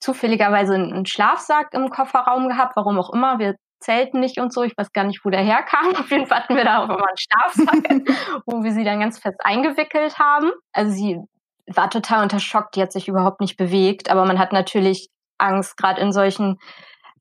zufälligerweise 0.00 0.74
einen 0.74 1.06
Schlafsack 1.06 1.74
im 1.74 1.90
Kofferraum 1.90 2.48
gehabt, 2.48 2.76
warum 2.76 2.98
auch 2.98 3.12
immer. 3.12 3.38
Wir 3.38 3.56
zelten 3.80 4.20
nicht 4.20 4.38
und 4.38 4.52
so. 4.52 4.62
Ich 4.62 4.76
weiß 4.76 4.92
gar 4.92 5.04
nicht, 5.04 5.24
wo 5.24 5.30
der 5.30 5.42
herkam. 5.42 5.94
Auf 5.98 6.10
jeden 6.10 6.26
Fall 6.26 6.42
hatten 6.42 6.56
wir 6.56 6.64
da 6.64 6.78
auch 6.78 6.88
immer 6.88 7.06
einen 7.06 7.16
Schlafsack, 7.16 8.42
wo 8.46 8.62
wir 8.62 8.72
sie 8.72 8.84
dann 8.84 9.00
ganz 9.00 9.18
fest 9.18 9.38
eingewickelt 9.40 10.18
haben. 10.18 10.50
Also 10.72 10.92
sie 10.92 11.18
war 11.66 11.90
total 11.90 12.22
unter 12.22 12.40
Schock, 12.40 12.72
die 12.72 12.82
hat 12.82 12.92
sich 12.92 13.08
überhaupt 13.08 13.40
nicht 13.40 13.56
bewegt, 13.56 14.10
aber 14.10 14.24
man 14.24 14.38
hat 14.38 14.52
natürlich 14.52 15.08
Angst, 15.36 15.76
gerade 15.76 16.00
in 16.00 16.12
solchen 16.12 16.58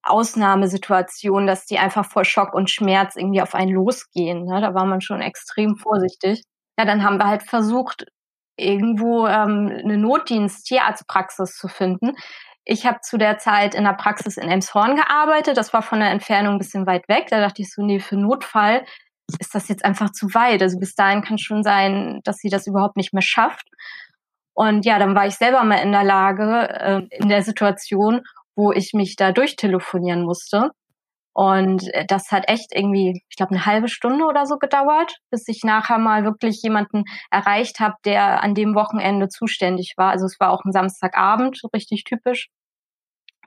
Ausnahmesituationen, 0.04 1.48
dass 1.48 1.66
die 1.66 1.80
einfach 1.80 2.06
vor 2.06 2.24
Schock 2.24 2.54
und 2.54 2.70
Schmerz 2.70 3.16
irgendwie 3.16 3.42
auf 3.42 3.54
einen 3.54 3.72
losgehen. 3.72 4.46
Ne? 4.46 4.62
Da 4.62 4.74
war 4.74 4.86
man 4.86 5.02
schon 5.02 5.22
extrem 5.22 5.76
vorsichtig. 5.76 6.44
Ja, 6.80 6.86
dann 6.86 7.04
haben 7.04 7.18
wir 7.18 7.28
halt 7.28 7.44
versucht, 7.44 8.06
irgendwo 8.58 9.28
ähm, 9.28 9.72
eine 9.84 9.98
Notdienst-Tierarztpraxis 9.98 11.58
zu 11.58 11.68
finden. 11.68 12.14
Ich 12.70 12.86
habe 12.86 13.00
zu 13.02 13.18
der 13.18 13.38
Zeit 13.38 13.76
in 13.76 13.86
der 13.86 13.94
Praxis 13.94 14.36
in 14.36 14.50
Elmshorn 14.50 14.98
gearbeitet. 14.98 15.56
Das 15.56 15.72
war 15.72 15.82
von 15.82 16.02
der 16.02 16.12
Entfernung 16.12 16.56
ein 16.56 16.58
bisschen 16.58 16.86
weit 16.86 17.08
weg. 17.08 17.28
Da 17.30 17.40
dachte 17.40 17.62
ich 17.62 17.74
so, 17.74 17.82
nee, 17.82 18.00
für 18.00 18.18
Notfall 18.18 18.86
ist 19.40 19.56
das 19.56 19.70
jetzt 19.70 19.86
einfach 19.86 20.12
zu 20.12 20.34
weit. 20.34 20.62
Also 20.62 20.78
bis 20.78 20.94
dahin 20.94 21.22
kann 21.22 21.38
schon 21.38 21.64
sein, 21.64 22.20
dass 22.26 22.38
sie 22.38 22.50
das 22.50 22.68
überhaupt 22.68 22.98
nicht 22.98 23.14
mehr 23.14 23.22
schafft. 23.22 23.70
Und 24.54 24.86
ja, 24.86 25.00
dann 25.00 25.16
war 25.16 25.28
ich 25.28 25.36
selber 25.36 25.64
mal 25.64 25.78
in 25.78 25.94
der 25.94 26.04
Lage, 26.04 26.70
äh, 26.70 27.18
in 27.18 27.30
der 27.30 27.42
Situation, 27.42 28.24
wo 28.56 28.74
ich 28.74 28.94
mich 28.94 29.16
da 29.16 29.32
durchtelefonieren 29.32 30.24
musste. 30.24 30.72
Und 31.34 31.94
äh, 31.94 32.06
das 32.06 32.32
hat 32.32 32.50
echt 32.50 32.74
irgendwie, 32.76 33.24
ich 33.30 33.38
glaube, 33.38 33.52
eine 33.52 33.66
halbe 33.66 33.88
Stunde 33.88 34.26
oder 34.26 34.46
so 34.46 34.58
gedauert, 34.58 35.20
bis 35.30 35.48
ich 35.48 35.64
nachher 35.64 36.00
mal 36.00 36.26
wirklich 36.26 36.62
jemanden 36.64 37.04
erreicht 37.32 37.80
habe, 37.80 37.96
der 38.04 38.44
an 38.44 38.56
dem 38.56 38.76
Wochenende 38.76 39.30
zuständig 39.30 39.94
war. 39.96 40.12
Also 40.12 40.26
es 40.26 40.40
war 40.40 40.50
auch 40.52 40.66
ein 40.66 40.74
Samstagabend, 40.74 41.58
so 41.58 41.70
richtig 41.72 42.04
typisch, 42.04 42.50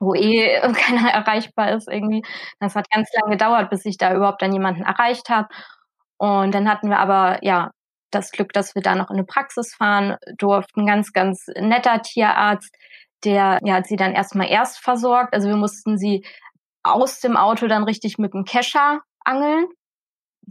wo 0.01 0.15
eh 0.15 0.59
keiner 0.73 1.09
erreichbar 1.11 1.71
ist 1.71 1.87
irgendwie. 1.87 2.23
Das 2.59 2.75
hat 2.75 2.89
ganz 2.89 3.09
lange 3.13 3.37
gedauert, 3.37 3.69
bis 3.69 3.85
ich 3.85 3.97
da 3.97 4.13
überhaupt 4.13 4.41
dann 4.41 4.53
jemanden 4.53 4.83
erreicht 4.83 5.29
habe. 5.29 5.47
Und 6.17 6.53
dann 6.53 6.69
hatten 6.69 6.89
wir 6.89 6.99
aber 6.99 7.43
ja 7.43 7.71
das 8.11 8.31
Glück, 8.31 8.53
dass 8.53 8.75
wir 8.75 8.81
da 8.81 8.95
noch 8.95 9.09
in 9.09 9.17
eine 9.17 9.25
Praxis 9.25 9.73
fahren 9.75 10.17
durften. 10.37 10.85
Ganz, 10.85 11.13
ganz 11.13 11.45
netter 11.55 12.01
Tierarzt, 12.01 12.75
der 13.23 13.59
ja, 13.63 13.75
hat 13.75 13.87
sie 13.87 13.95
dann 13.95 14.13
erstmal 14.13 14.49
erst 14.49 14.79
versorgt. 14.79 15.33
Also 15.33 15.47
wir 15.47 15.55
mussten 15.57 15.97
sie 15.97 16.25
aus 16.83 17.19
dem 17.19 17.37
Auto 17.37 17.67
dann 17.67 17.83
richtig 17.83 18.17
mit 18.17 18.33
dem 18.33 18.43
Kescher 18.43 19.01
angeln, 19.23 19.67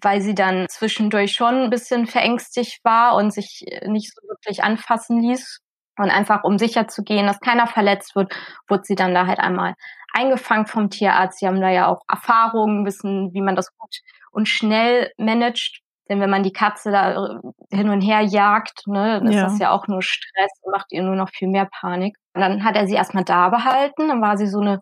weil 0.02 0.21
sie 0.21 0.35
dann 0.35 0.66
zwischendurch 0.69 1.33
schon 1.33 1.64
ein 1.64 1.71
bisschen 1.71 2.07
verängstigt 2.07 2.80
war 2.85 3.16
und 3.16 3.33
sich 3.33 3.64
nicht 3.87 4.14
so 4.14 4.23
wirklich 4.28 4.62
anfassen 4.62 5.21
ließ. 5.21 5.61
Und 6.00 6.11
einfach 6.11 6.45
um 6.45 6.57
sicher 6.57 6.88
zu 6.88 7.02
gehen, 7.02 7.26
dass 7.26 7.40
keiner 7.40 7.66
verletzt 7.66 8.16
wird, 8.16 8.35
wurde 8.69 8.85
sie 8.85 8.95
dann 8.95 9.12
da 9.12 9.26
halt 9.26 9.38
einmal 9.38 9.75
eingefangen 10.14 10.66
vom 10.66 10.88
Tierarzt. 10.88 11.38
Sie 11.38 11.47
haben 11.47 11.61
da 11.61 11.69
ja 11.69 11.88
auch 11.88 12.02
Erfahrungen, 12.09 12.87
wissen, 12.87 13.35
wie 13.35 13.42
man 13.42 13.54
das 13.54 13.76
gut 13.76 14.00
und 14.30 14.49
schnell 14.49 15.12
managt. 15.19 15.80
Denn 16.09 16.21
wenn 16.21 16.30
man 16.30 16.42
die 16.42 16.54
Katze 16.54 16.90
da 16.90 17.40
hin 17.71 17.90
und 17.90 18.00
her 18.00 18.23
jagt, 18.23 18.87
ne, 18.87 19.21
dann 19.23 19.30
ja. 19.30 19.47
ist 19.47 19.52
das 19.52 19.59
ja 19.61 19.71
auch 19.71 19.87
nur 19.88 20.02
Stress 20.02 20.50
und 20.62 20.73
macht 20.73 20.87
ihr 20.90 21.02
nur 21.02 21.16
noch 21.16 21.28
viel 21.28 21.49
mehr 21.49 21.69
Panik. 21.71 22.16
Und 22.35 22.40
dann 22.40 22.64
hat 22.64 22.76
er 22.76 22.87
sie 22.87 22.95
erstmal 22.95 23.25
da 23.25 23.50
behalten. 23.50 24.09
Dann 24.09 24.23
war 24.23 24.38
sie 24.38 24.47
so 24.47 24.61
eine 24.61 24.80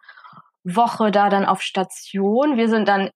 Woche 0.63 1.11
da 1.11 1.29
dann 1.29 1.47
auf 1.47 1.63
Station. 1.63 2.57
Wir 2.57 2.69
sind 2.69 2.87
dann 2.89 3.11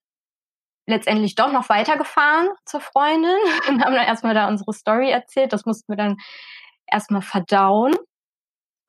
letztendlich 0.87 1.37
doch 1.37 1.53
noch 1.53 1.69
weitergefahren 1.69 2.49
zur 2.67 2.81
Freundin 2.81 3.39
und 3.69 3.85
haben 3.85 3.95
dann 3.95 4.07
erstmal 4.07 4.35
da 4.35 4.49
unsere 4.49 4.73
Story 4.73 5.09
erzählt. 5.09 5.53
Das 5.53 5.65
mussten 5.65 5.93
wir 5.93 5.97
dann 5.97 6.17
erstmal 6.93 7.23
verdauen. 7.23 7.95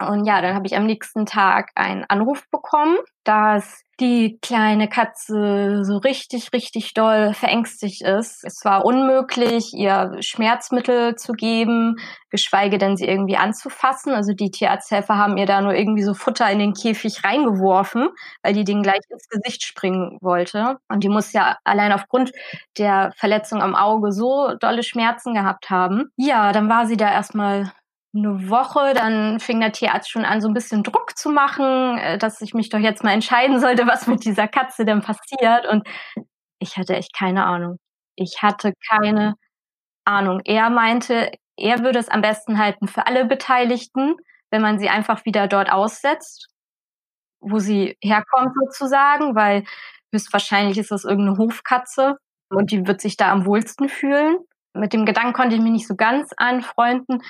Und 0.02 0.26
ja, 0.26 0.42
dann 0.42 0.56
habe 0.56 0.68
ich 0.68 0.76
am 0.76 0.86
nächsten 0.86 1.26
Tag 1.26 1.72
einen 1.76 2.04
Anruf 2.08 2.44
bekommen, 2.52 2.98
dass 3.24 3.84
die 4.00 4.40
kleine 4.42 4.90
Katze 4.90 5.86
so 5.86 5.98
richtig, 5.98 6.52
richtig 6.52 6.94
doll 6.94 7.34
verängstigt 7.34 8.02
ist. 8.02 8.44
Es 8.44 8.66
war 8.66 8.86
unmöglich, 8.86 9.72
ihr 9.74 10.18
Schmerzmittel 10.20 11.16
zu 11.16 11.34
geben, 11.34 11.98
geschweige 12.32 12.80
denn 12.80 12.98
sie 12.98 13.06
irgendwie 13.06 13.38
anzufassen. 13.38 14.14
Also 14.14 14.34
die 14.34 14.50
Tierarzthelfer 14.50 15.16
haben 15.18 15.38
ihr 15.38 15.46
da 15.46 15.62
nur 15.62 15.76
irgendwie 15.76 16.04
so 16.04 16.16
Futter 16.16 16.50
in 16.50 16.60
den 16.60 16.74
Käfig 16.74 17.24
reingeworfen, 17.24 18.10
weil 18.42 18.54
die 18.54 18.64
den 18.64 18.82
gleich 18.82 19.02
ins 19.10 19.30
Gesicht 19.30 19.64
springen 19.64 20.18
wollte. 20.22 20.80
Und 20.90 21.04
die 21.04 21.10
muss 21.10 21.32
ja 21.34 21.58
allein 21.64 21.94
aufgrund 21.94 22.32
der 22.80 23.12
Verletzung 23.16 23.62
am 23.62 23.76
Auge 23.76 24.12
so 24.12 24.56
dolle 24.60 24.84
Schmerzen 24.84 25.36
gehabt 25.36 25.70
haben. 25.70 26.10
Ja, 26.18 26.52
dann 26.52 26.68
war 26.68 26.88
sie 26.88 26.98
da 26.98 27.12
erstmal 27.12 27.72
eine 28.16 28.50
Woche, 28.50 28.94
dann 28.94 29.40
fing 29.40 29.60
der 29.60 29.72
Tierarzt 29.72 30.10
schon 30.12 30.26
an, 30.26 30.42
so 30.42 30.48
ein 30.48 30.54
bisschen 30.54 30.84
Druck 30.84 31.18
zu 31.18 31.30
machen, 31.30 31.98
äh, 31.98 32.18
dass 32.18 32.42
ich 32.42 32.54
mich 32.54 32.70
doch 32.70 32.80
jetzt 32.80 33.04
mal 33.04 33.12
entscheiden 33.12 33.60
sollte, 33.60 33.88
was 33.88 34.08
mit 34.08 34.24
dieser 34.26 34.48
Katze 34.48 34.86
denn 34.86 35.02
passiert. 35.02 35.68
Und 35.68 35.88
ich 36.60 36.78
hatte 36.78 36.96
echt 36.96 37.14
keine 37.18 37.46
Ahnung. 37.46 37.78
Ich 38.16 38.42
hatte 38.42 38.74
keine 38.90 39.36
Ahnung. 40.06 40.42
Er 40.46 40.70
meinte, 40.70 41.32
er 41.58 41.80
würde 41.80 42.00
es 42.00 42.10
am 42.10 42.22
besten 42.22 42.58
halten 42.60 42.88
für 42.88 43.08
alle 43.08 43.26
Beteiligten, 43.26 44.16
wenn 44.52 44.62
man 44.62 44.80
sie 44.80 44.90
einfach 44.90 45.26
wieder 45.26 45.48
dort 45.48 45.72
aussetzt, 45.72 46.48
wo 47.40 47.60
sie 47.60 47.98
herkommt 48.04 48.54
sozusagen, 48.56 49.36
weil 49.36 49.64
höchstwahrscheinlich 50.14 50.78
ist 50.78 50.92
das 50.92 51.06
irgendeine 51.06 51.38
Hofkatze 51.38 52.18
und 52.50 52.72
die 52.72 52.86
wird 52.88 53.02
sich 53.02 53.18
da 53.18 53.32
am 53.32 53.46
wohlsten 53.46 53.90
fühlen. 53.90 54.38
Mit 54.76 54.94
dem 54.94 55.06
Gedanken 55.06 55.34
konnte 55.34 55.56
ich 55.56 55.62
mich 55.62 55.72
nicht 55.72 55.88
so 55.88 55.96
ganz 55.96 56.32
anfreunden, 56.38 57.22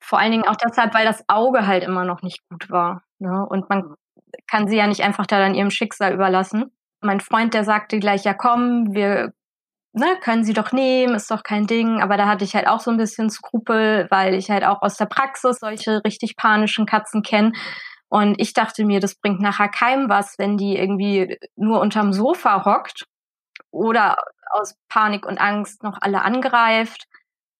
vor 0.00 0.18
allen 0.18 0.32
Dingen 0.32 0.46
auch 0.46 0.56
deshalb, 0.56 0.94
weil 0.94 1.04
das 1.04 1.24
Auge 1.28 1.66
halt 1.66 1.84
immer 1.84 2.04
noch 2.04 2.22
nicht 2.22 2.40
gut 2.48 2.70
war. 2.70 3.02
Ne? 3.18 3.46
Und 3.48 3.68
man 3.68 3.94
kann 4.46 4.68
sie 4.68 4.76
ja 4.76 4.86
nicht 4.86 5.02
einfach 5.02 5.26
da 5.26 5.38
dann 5.38 5.54
ihrem 5.54 5.70
Schicksal 5.70 6.12
überlassen. 6.12 6.72
Mein 7.00 7.20
Freund, 7.20 7.54
der 7.54 7.64
sagte 7.64 7.98
gleich, 7.98 8.24
ja 8.24 8.34
komm, 8.34 8.92
wir 8.92 9.32
ne, 9.92 10.18
können 10.22 10.44
sie 10.44 10.52
doch 10.52 10.72
nehmen, 10.72 11.14
ist 11.14 11.30
doch 11.30 11.42
kein 11.42 11.66
Ding. 11.66 12.00
Aber 12.00 12.16
da 12.16 12.26
hatte 12.26 12.44
ich 12.44 12.54
halt 12.54 12.66
auch 12.66 12.80
so 12.80 12.90
ein 12.90 12.96
bisschen 12.96 13.30
Skrupel, 13.30 14.06
weil 14.10 14.34
ich 14.34 14.50
halt 14.50 14.64
auch 14.64 14.82
aus 14.82 14.96
der 14.96 15.06
Praxis 15.06 15.58
solche 15.60 16.02
richtig 16.04 16.36
panischen 16.36 16.86
Katzen 16.86 17.22
kenne. 17.22 17.52
Und 18.08 18.40
ich 18.40 18.54
dachte 18.54 18.84
mir, 18.84 19.00
das 19.00 19.16
bringt 19.16 19.40
nachher 19.40 19.68
keinem 19.68 20.08
was, 20.08 20.36
wenn 20.38 20.56
die 20.56 20.76
irgendwie 20.76 21.38
nur 21.56 21.80
unterm 21.80 22.12
Sofa 22.12 22.64
hockt 22.64 23.04
oder 23.70 24.16
aus 24.50 24.74
Panik 24.88 25.26
und 25.26 25.38
Angst 25.38 25.82
noch 25.82 25.98
alle 26.00 26.22
angreift 26.22 27.07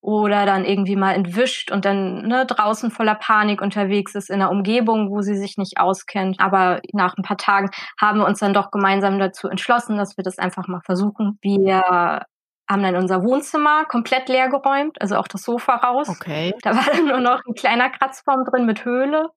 oder 0.08 0.46
dann 0.46 0.64
irgendwie 0.64 0.96
mal 0.96 1.12
entwischt 1.12 1.70
und 1.70 1.84
dann 1.84 2.22
ne, 2.22 2.46
draußen 2.46 2.90
voller 2.90 3.14
Panik 3.14 3.60
unterwegs 3.60 4.14
ist 4.14 4.30
in 4.30 4.36
einer 4.36 4.50
Umgebung, 4.50 5.10
wo 5.10 5.20
sie 5.20 5.36
sich 5.36 5.58
nicht 5.58 5.78
auskennt. 5.78 6.40
Aber 6.40 6.80
nach 6.94 7.18
ein 7.18 7.22
paar 7.22 7.36
Tagen 7.36 7.68
haben 8.00 8.20
wir 8.20 8.26
uns 8.26 8.38
dann 8.38 8.54
doch 8.54 8.70
gemeinsam 8.70 9.18
dazu 9.18 9.48
entschlossen, 9.48 9.98
dass 9.98 10.16
wir 10.16 10.24
das 10.24 10.38
einfach 10.38 10.66
mal 10.66 10.80
versuchen. 10.80 11.38
Wir 11.42 11.82
haben 12.70 12.82
dann 12.82 12.96
unser 12.96 13.22
Wohnzimmer 13.22 13.84
komplett 13.84 14.30
leer 14.30 14.48
geräumt, 14.48 14.98
also 14.98 15.16
auch 15.16 15.28
das 15.28 15.42
Sofa 15.42 15.74
raus. 15.74 16.08
Okay. 16.08 16.54
Da 16.62 16.74
war 16.74 16.86
dann 16.90 17.06
nur 17.06 17.20
noch 17.20 17.42
ein 17.46 17.54
kleiner 17.54 17.90
Kratzbaum 17.90 18.46
drin 18.50 18.64
mit 18.64 18.86
Höhle 18.86 19.28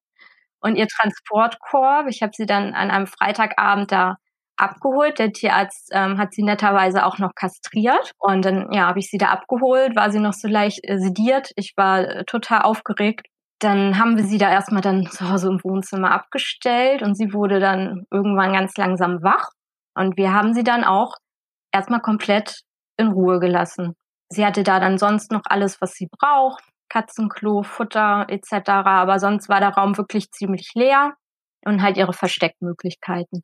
und 0.61 0.77
ihr 0.77 0.87
Transportkorb. 0.87 2.07
Ich 2.07 2.21
habe 2.21 2.31
sie 2.33 2.45
dann 2.45 2.73
an 2.73 2.91
einem 2.91 3.07
Freitagabend 3.07 3.91
da 3.91 4.15
abgeholt. 4.61 5.19
Der 5.19 5.31
Tierarzt 5.31 5.89
ähm, 5.91 6.17
hat 6.17 6.33
sie 6.33 6.43
netterweise 6.43 7.05
auch 7.05 7.17
noch 7.19 7.33
kastriert. 7.35 8.11
Und 8.19 8.45
dann 8.45 8.71
ja, 8.71 8.87
habe 8.87 8.99
ich 8.99 9.09
sie 9.09 9.17
da 9.17 9.27
abgeholt, 9.27 9.95
war 9.95 10.11
sie 10.11 10.19
noch 10.19 10.33
so 10.33 10.47
leicht 10.47 10.79
äh, 10.83 10.99
sediert. 10.99 11.51
Ich 11.55 11.73
war 11.75 11.99
äh, 11.99 12.25
total 12.25 12.61
aufgeregt. 12.61 13.27
Dann 13.59 13.99
haben 13.99 14.17
wir 14.17 14.23
sie 14.23 14.37
da 14.37 14.49
erstmal 14.49 14.81
dann 14.81 15.05
zu 15.07 15.29
Hause 15.29 15.49
im 15.49 15.63
Wohnzimmer 15.63 16.11
abgestellt 16.11 17.03
und 17.03 17.15
sie 17.15 17.33
wurde 17.33 17.59
dann 17.59 18.05
irgendwann 18.11 18.53
ganz 18.53 18.75
langsam 18.75 19.21
wach. 19.21 19.49
Und 19.95 20.17
wir 20.17 20.33
haben 20.33 20.53
sie 20.53 20.63
dann 20.63 20.83
auch 20.83 21.15
erstmal 21.71 22.01
komplett 22.01 22.61
in 22.97 23.07
Ruhe 23.09 23.39
gelassen. 23.39 23.95
Sie 24.29 24.45
hatte 24.45 24.63
da 24.63 24.79
dann 24.79 24.97
sonst 24.97 25.31
noch 25.31 25.43
alles, 25.45 25.81
was 25.81 25.93
sie 25.93 26.07
braucht. 26.07 26.63
Katzenklo, 26.89 27.63
Futter 27.63 28.25
etc. 28.29 28.69
Aber 28.69 29.19
sonst 29.19 29.47
war 29.47 29.59
der 29.59 29.69
Raum 29.69 29.97
wirklich 29.97 30.31
ziemlich 30.31 30.71
leer 30.73 31.13
und 31.65 31.81
halt 31.81 31.97
ihre 31.97 32.13
Versteckmöglichkeiten. 32.13 33.43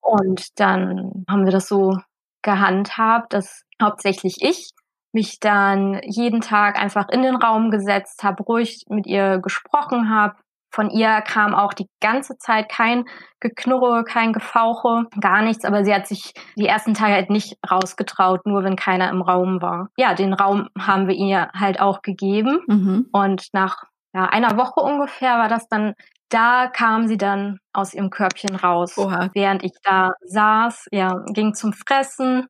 Und 0.00 0.58
dann 0.58 1.24
haben 1.28 1.44
wir 1.44 1.52
das 1.52 1.68
so 1.68 1.96
gehandhabt, 2.42 3.32
dass 3.32 3.64
hauptsächlich 3.82 4.36
ich 4.40 4.70
mich 5.12 5.40
dann 5.40 6.00
jeden 6.04 6.40
Tag 6.40 6.80
einfach 6.80 7.08
in 7.08 7.22
den 7.22 7.36
Raum 7.36 7.70
gesetzt 7.70 8.22
habe, 8.22 8.42
ruhig 8.42 8.84
mit 8.88 9.06
ihr 9.06 9.38
gesprochen 9.38 10.10
habe. 10.10 10.34
Von 10.70 10.90
ihr 10.90 11.22
kam 11.22 11.54
auch 11.54 11.72
die 11.72 11.88
ganze 12.00 12.36
Zeit 12.36 12.68
kein 12.68 13.04
Geknurre, 13.40 14.04
kein 14.04 14.34
Gefauche, 14.34 15.06
gar 15.18 15.40
nichts. 15.40 15.64
Aber 15.64 15.82
sie 15.82 15.94
hat 15.94 16.06
sich 16.06 16.34
die 16.56 16.66
ersten 16.66 16.92
Tage 16.92 17.14
halt 17.14 17.30
nicht 17.30 17.56
rausgetraut, 17.70 18.46
nur 18.46 18.64
wenn 18.64 18.76
keiner 18.76 19.08
im 19.08 19.22
Raum 19.22 19.62
war. 19.62 19.88
Ja, 19.96 20.12
den 20.14 20.34
Raum 20.34 20.68
haben 20.78 21.08
wir 21.08 21.14
ihr 21.14 21.48
halt 21.54 21.80
auch 21.80 22.02
gegeben. 22.02 22.60
Mhm. 22.66 23.06
Und 23.12 23.46
nach 23.54 23.84
ja, 24.14 24.24
einer 24.26 24.58
Woche 24.58 24.80
ungefähr 24.80 25.38
war 25.38 25.48
das 25.48 25.68
dann 25.68 25.94
da 26.28 26.68
kam 26.68 27.08
sie 27.08 27.16
dann 27.16 27.58
aus 27.72 27.94
ihrem 27.94 28.10
Körbchen 28.10 28.56
raus, 28.56 28.98
Oha. 28.98 29.30
während 29.34 29.64
ich 29.64 29.72
da 29.82 30.12
saß, 30.26 30.86
ja, 30.92 31.24
ging 31.32 31.54
zum 31.54 31.72
Fressen. 31.72 32.46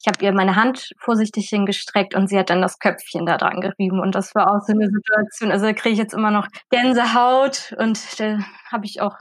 Ich 0.00 0.06
habe 0.06 0.24
ihr 0.24 0.32
meine 0.32 0.56
Hand 0.56 0.90
vorsichtig 1.00 1.48
hingestreckt 1.48 2.14
und 2.14 2.28
sie 2.28 2.38
hat 2.38 2.50
dann 2.50 2.62
das 2.62 2.78
Köpfchen 2.78 3.26
da 3.26 3.38
dran 3.38 3.60
gerieben. 3.60 4.00
Und 4.00 4.14
das 4.14 4.34
war 4.34 4.50
auch 4.50 4.60
so 4.64 4.72
eine 4.72 4.88
Situation, 4.88 5.50
also 5.50 5.66
da 5.66 5.72
kriege 5.72 5.94
ich 5.94 5.98
jetzt 5.98 6.14
immer 6.14 6.30
noch 6.30 6.46
Gänsehaut 6.70 7.74
und 7.78 8.20
da 8.20 8.38
habe 8.70 8.84
ich 8.84 9.00
auch 9.00 9.16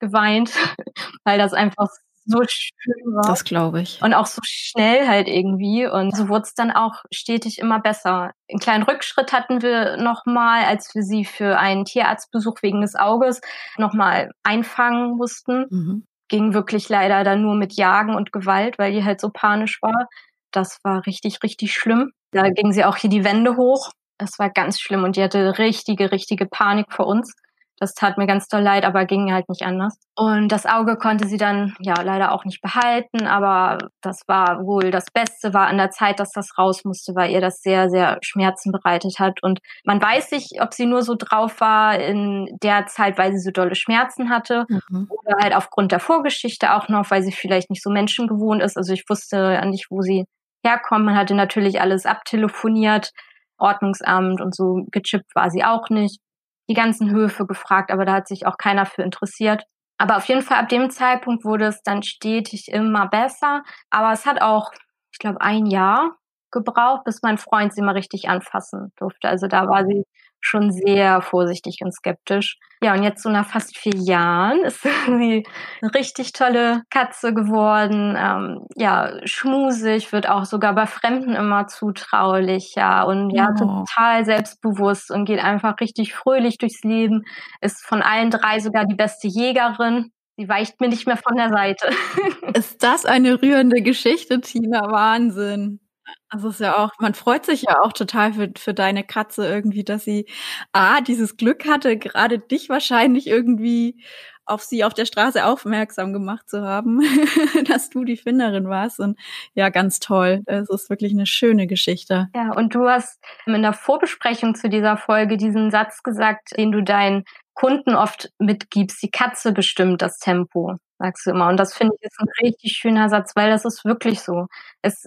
geweint, 0.00 0.52
weil 1.24 1.38
das 1.38 1.54
einfach 1.54 1.88
so 2.28 2.42
schön 2.46 3.14
war. 3.14 3.22
Das 3.28 3.44
glaube 3.44 3.80
ich. 3.80 4.00
Und 4.02 4.14
auch 4.14 4.26
so 4.26 4.40
schnell 4.44 5.08
halt 5.08 5.28
irgendwie. 5.28 5.86
Und 5.86 6.14
so 6.14 6.28
wurde 6.28 6.42
es 6.42 6.54
dann 6.54 6.70
auch 6.70 7.04
stetig 7.10 7.58
immer 7.58 7.80
besser. 7.80 8.32
Einen 8.50 8.60
kleinen 8.60 8.82
Rückschritt 8.84 9.32
hatten 9.32 9.62
wir 9.62 9.96
nochmal, 9.96 10.64
als 10.64 10.94
wir 10.94 11.02
sie 11.02 11.24
für 11.24 11.58
einen 11.58 11.84
Tierarztbesuch 11.84 12.62
wegen 12.62 12.82
des 12.82 12.94
Auges 12.94 13.40
nochmal 13.78 14.30
einfangen 14.42 15.16
mussten. 15.16 15.66
Mhm. 15.70 16.04
Ging 16.28 16.52
wirklich 16.52 16.88
leider 16.90 17.24
dann 17.24 17.42
nur 17.42 17.54
mit 17.54 17.72
Jagen 17.74 18.14
und 18.14 18.32
Gewalt, 18.32 18.78
weil 18.78 18.92
die 18.92 19.04
halt 19.04 19.20
so 19.20 19.30
panisch 19.30 19.80
war. 19.80 20.08
Das 20.50 20.78
war 20.84 21.06
richtig, 21.06 21.42
richtig 21.42 21.74
schlimm. 21.74 22.12
Da 22.32 22.50
ging 22.50 22.72
sie 22.72 22.84
auch 22.84 22.96
hier 22.96 23.10
die 23.10 23.24
Wände 23.24 23.56
hoch. 23.56 23.90
Das 24.18 24.38
war 24.38 24.50
ganz 24.50 24.80
schlimm 24.80 25.04
und 25.04 25.16
die 25.16 25.22
hatte 25.22 25.58
richtige, 25.58 26.12
richtige 26.12 26.46
Panik 26.46 26.92
vor 26.92 27.06
uns. 27.06 27.32
Das 27.80 27.94
tat 27.94 28.18
mir 28.18 28.26
ganz 28.26 28.48
doll 28.48 28.62
leid, 28.62 28.84
aber 28.84 29.04
ging 29.04 29.32
halt 29.32 29.48
nicht 29.48 29.62
anders. 29.62 29.98
Und 30.16 30.48
das 30.48 30.66
Auge 30.66 30.96
konnte 30.96 31.26
sie 31.28 31.36
dann 31.36 31.74
ja 31.80 32.00
leider 32.02 32.32
auch 32.32 32.44
nicht 32.44 32.60
behalten, 32.60 33.26
aber 33.26 33.78
das 34.00 34.22
war 34.26 34.64
wohl 34.66 34.90
das 34.90 35.06
Beste, 35.12 35.54
war 35.54 35.68
an 35.68 35.78
der 35.78 35.90
Zeit, 35.90 36.20
dass 36.20 36.30
das 36.30 36.58
raus 36.58 36.84
musste, 36.84 37.14
weil 37.14 37.30
ihr 37.30 37.40
das 37.40 37.60
sehr, 37.60 37.88
sehr 37.88 38.18
Schmerzen 38.22 38.72
bereitet 38.72 39.18
hat. 39.18 39.42
Und 39.42 39.60
man 39.84 40.02
weiß 40.02 40.32
nicht, 40.32 40.60
ob 40.60 40.74
sie 40.74 40.86
nur 40.86 41.02
so 41.02 41.14
drauf 41.16 41.60
war 41.60 41.98
in 41.98 42.48
der 42.62 42.86
Zeit, 42.86 43.18
weil 43.18 43.32
sie 43.32 43.38
so 43.40 43.50
dolle 43.50 43.74
Schmerzen 43.74 44.30
hatte 44.30 44.66
mhm. 44.68 45.08
oder 45.08 45.36
halt 45.40 45.54
aufgrund 45.54 45.92
der 45.92 46.00
Vorgeschichte 46.00 46.74
auch 46.74 46.88
noch, 46.88 47.10
weil 47.10 47.22
sie 47.22 47.32
vielleicht 47.32 47.70
nicht 47.70 47.82
so 47.82 47.90
menschengewohnt 47.90 48.62
ist. 48.62 48.76
Also 48.76 48.92
ich 48.92 49.04
wusste 49.08 49.36
ja 49.36 49.64
nicht, 49.64 49.86
wo 49.90 50.02
sie 50.02 50.24
herkommt. 50.64 51.04
Man 51.04 51.16
hatte 51.16 51.34
natürlich 51.34 51.80
alles 51.80 52.06
abtelefoniert, 52.06 53.12
Ordnungsamt 53.58 54.40
und 54.40 54.54
so 54.54 54.86
gechippt 54.90 55.34
war 55.34 55.50
sie 55.50 55.64
auch 55.64 55.90
nicht 55.90 56.20
die 56.68 56.74
ganzen 56.74 57.10
Höfe 57.10 57.46
gefragt, 57.46 57.90
aber 57.90 58.04
da 58.04 58.14
hat 58.14 58.28
sich 58.28 58.46
auch 58.46 58.56
keiner 58.58 58.86
für 58.86 59.02
interessiert. 59.02 59.64
Aber 59.98 60.16
auf 60.16 60.26
jeden 60.26 60.42
Fall 60.42 60.58
ab 60.58 60.68
dem 60.68 60.90
Zeitpunkt 60.90 61.44
wurde 61.44 61.66
es 61.66 61.82
dann 61.82 62.02
stetig 62.02 62.68
immer 62.70 63.08
besser. 63.08 63.64
Aber 63.90 64.12
es 64.12 64.26
hat 64.26 64.40
auch, 64.42 64.70
ich 65.12 65.18
glaube, 65.18 65.40
ein 65.40 65.66
Jahr 65.66 66.16
gebraucht, 66.52 67.04
bis 67.04 67.22
mein 67.22 67.38
Freund 67.38 67.74
sie 67.74 67.82
mal 67.82 67.92
richtig 67.92 68.28
anfassen 68.28 68.92
durfte. 68.96 69.28
Also 69.28 69.48
da 69.48 69.68
war 69.68 69.84
sie 69.86 70.04
schon 70.40 70.72
sehr 70.72 71.20
vorsichtig 71.20 71.78
und 71.82 71.92
skeptisch. 71.92 72.58
Ja, 72.80 72.94
und 72.94 73.02
jetzt 73.02 73.22
so 73.24 73.28
nach 73.28 73.46
fast 73.46 73.76
vier 73.76 73.96
Jahren 73.96 74.60
ist 74.64 74.82
sie 75.06 75.44
eine 75.82 75.94
richtig 75.94 76.32
tolle 76.32 76.82
Katze 76.90 77.34
geworden. 77.34 78.16
Ähm, 78.16 78.66
ja, 78.76 79.14
schmusig, 79.24 80.12
wird 80.12 80.28
auch 80.28 80.44
sogar 80.44 80.74
bei 80.74 80.86
Fremden 80.86 81.34
immer 81.34 81.66
zutraulicher 81.66 83.06
und 83.06 83.30
ja, 83.30 83.48
oh. 83.52 83.84
total 83.84 84.24
selbstbewusst 84.24 85.10
und 85.10 85.24
geht 85.24 85.42
einfach 85.42 85.80
richtig 85.80 86.14
fröhlich 86.14 86.58
durchs 86.58 86.82
Leben. 86.84 87.24
Ist 87.60 87.84
von 87.84 88.02
allen 88.02 88.30
drei 88.30 88.60
sogar 88.60 88.84
die 88.84 88.96
beste 88.96 89.26
Jägerin. 89.26 90.12
Sie 90.36 90.48
weicht 90.48 90.80
mir 90.80 90.88
nicht 90.88 91.06
mehr 91.06 91.16
von 91.16 91.36
der 91.36 91.48
Seite. 91.48 91.90
Ist 92.54 92.84
das 92.84 93.04
eine 93.04 93.42
rührende 93.42 93.82
Geschichte, 93.82 94.40
Tina? 94.40 94.88
Wahnsinn. 94.88 95.80
Also 96.28 96.48
ist 96.48 96.60
ja 96.60 96.76
auch, 96.76 96.90
man 96.98 97.14
freut 97.14 97.46
sich 97.46 97.62
ja 97.62 97.80
auch 97.80 97.92
total 97.92 98.34
für, 98.34 98.50
für 98.56 98.74
deine 98.74 99.04
Katze 99.04 99.46
irgendwie, 99.46 99.84
dass 99.84 100.04
sie 100.04 100.26
A, 100.72 101.00
dieses 101.00 101.36
Glück 101.36 101.66
hatte, 101.66 101.96
gerade 101.96 102.38
dich 102.38 102.68
wahrscheinlich 102.68 103.26
irgendwie 103.26 104.02
auf 104.48 104.62
sie 104.62 104.84
auf 104.84 104.94
der 104.94 105.04
Straße 105.04 105.44
aufmerksam 105.44 106.12
gemacht 106.12 106.48
zu 106.48 106.62
haben, 106.62 107.00
dass 107.68 107.90
du 107.90 108.04
die 108.04 108.16
Finderin 108.16 108.68
warst. 108.68 108.98
Und 108.98 109.18
ja, 109.54 109.68
ganz 109.68 110.00
toll. 110.00 110.42
Es 110.46 110.68
ist 110.70 110.90
wirklich 110.90 111.12
eine 111.12 111.26
schöne 111.26 111.66
Geschichte. 111.66 112.28
Ja, 112.34 112.52
und 112.52 112.74
du 112.74 112.88
hast 112.88 113.22
in 113.46 113.62
der 113.62 113.72
Vorbesprechung 113.72 114.54
zu 114.54 114.68
dieser 114.68 114.96
Folge 114.96 115.36
diesen 115.36 115.70
Satz 115.70 116.02
gesagt, 116.02 116.56
den 116.56 116.72
du 116.72 116.82
deinen 116.82 117.24
Kunden 117.54 117.94
oft 117.94 118.30
mitgibst. 118.38 119.02
Die 119.02 119.10
Katze 119.10 119.52
bestimmt 119.52 120.00
das 120.02 120.18
Tempo, 120.18 120.76
sagst 120.98 121.26
du 121.26 121.30
immer. 121.30 121.48
Und 121.48 121.58
das 121.58 121.74
finde 121.74 121.94
ich 122.00 122.06
ist 122.06 122.20
ein 122.20 122.28
richtig 122.42 122.72
schöner 122.72 123.08
Satz, 123.08 123.36
weil 123.36 123.50
das 123.50 123.64
ist 123.64 123.84
wirklich 123.84 124.20
so. 124.20 124.46
Es 124.82 125.06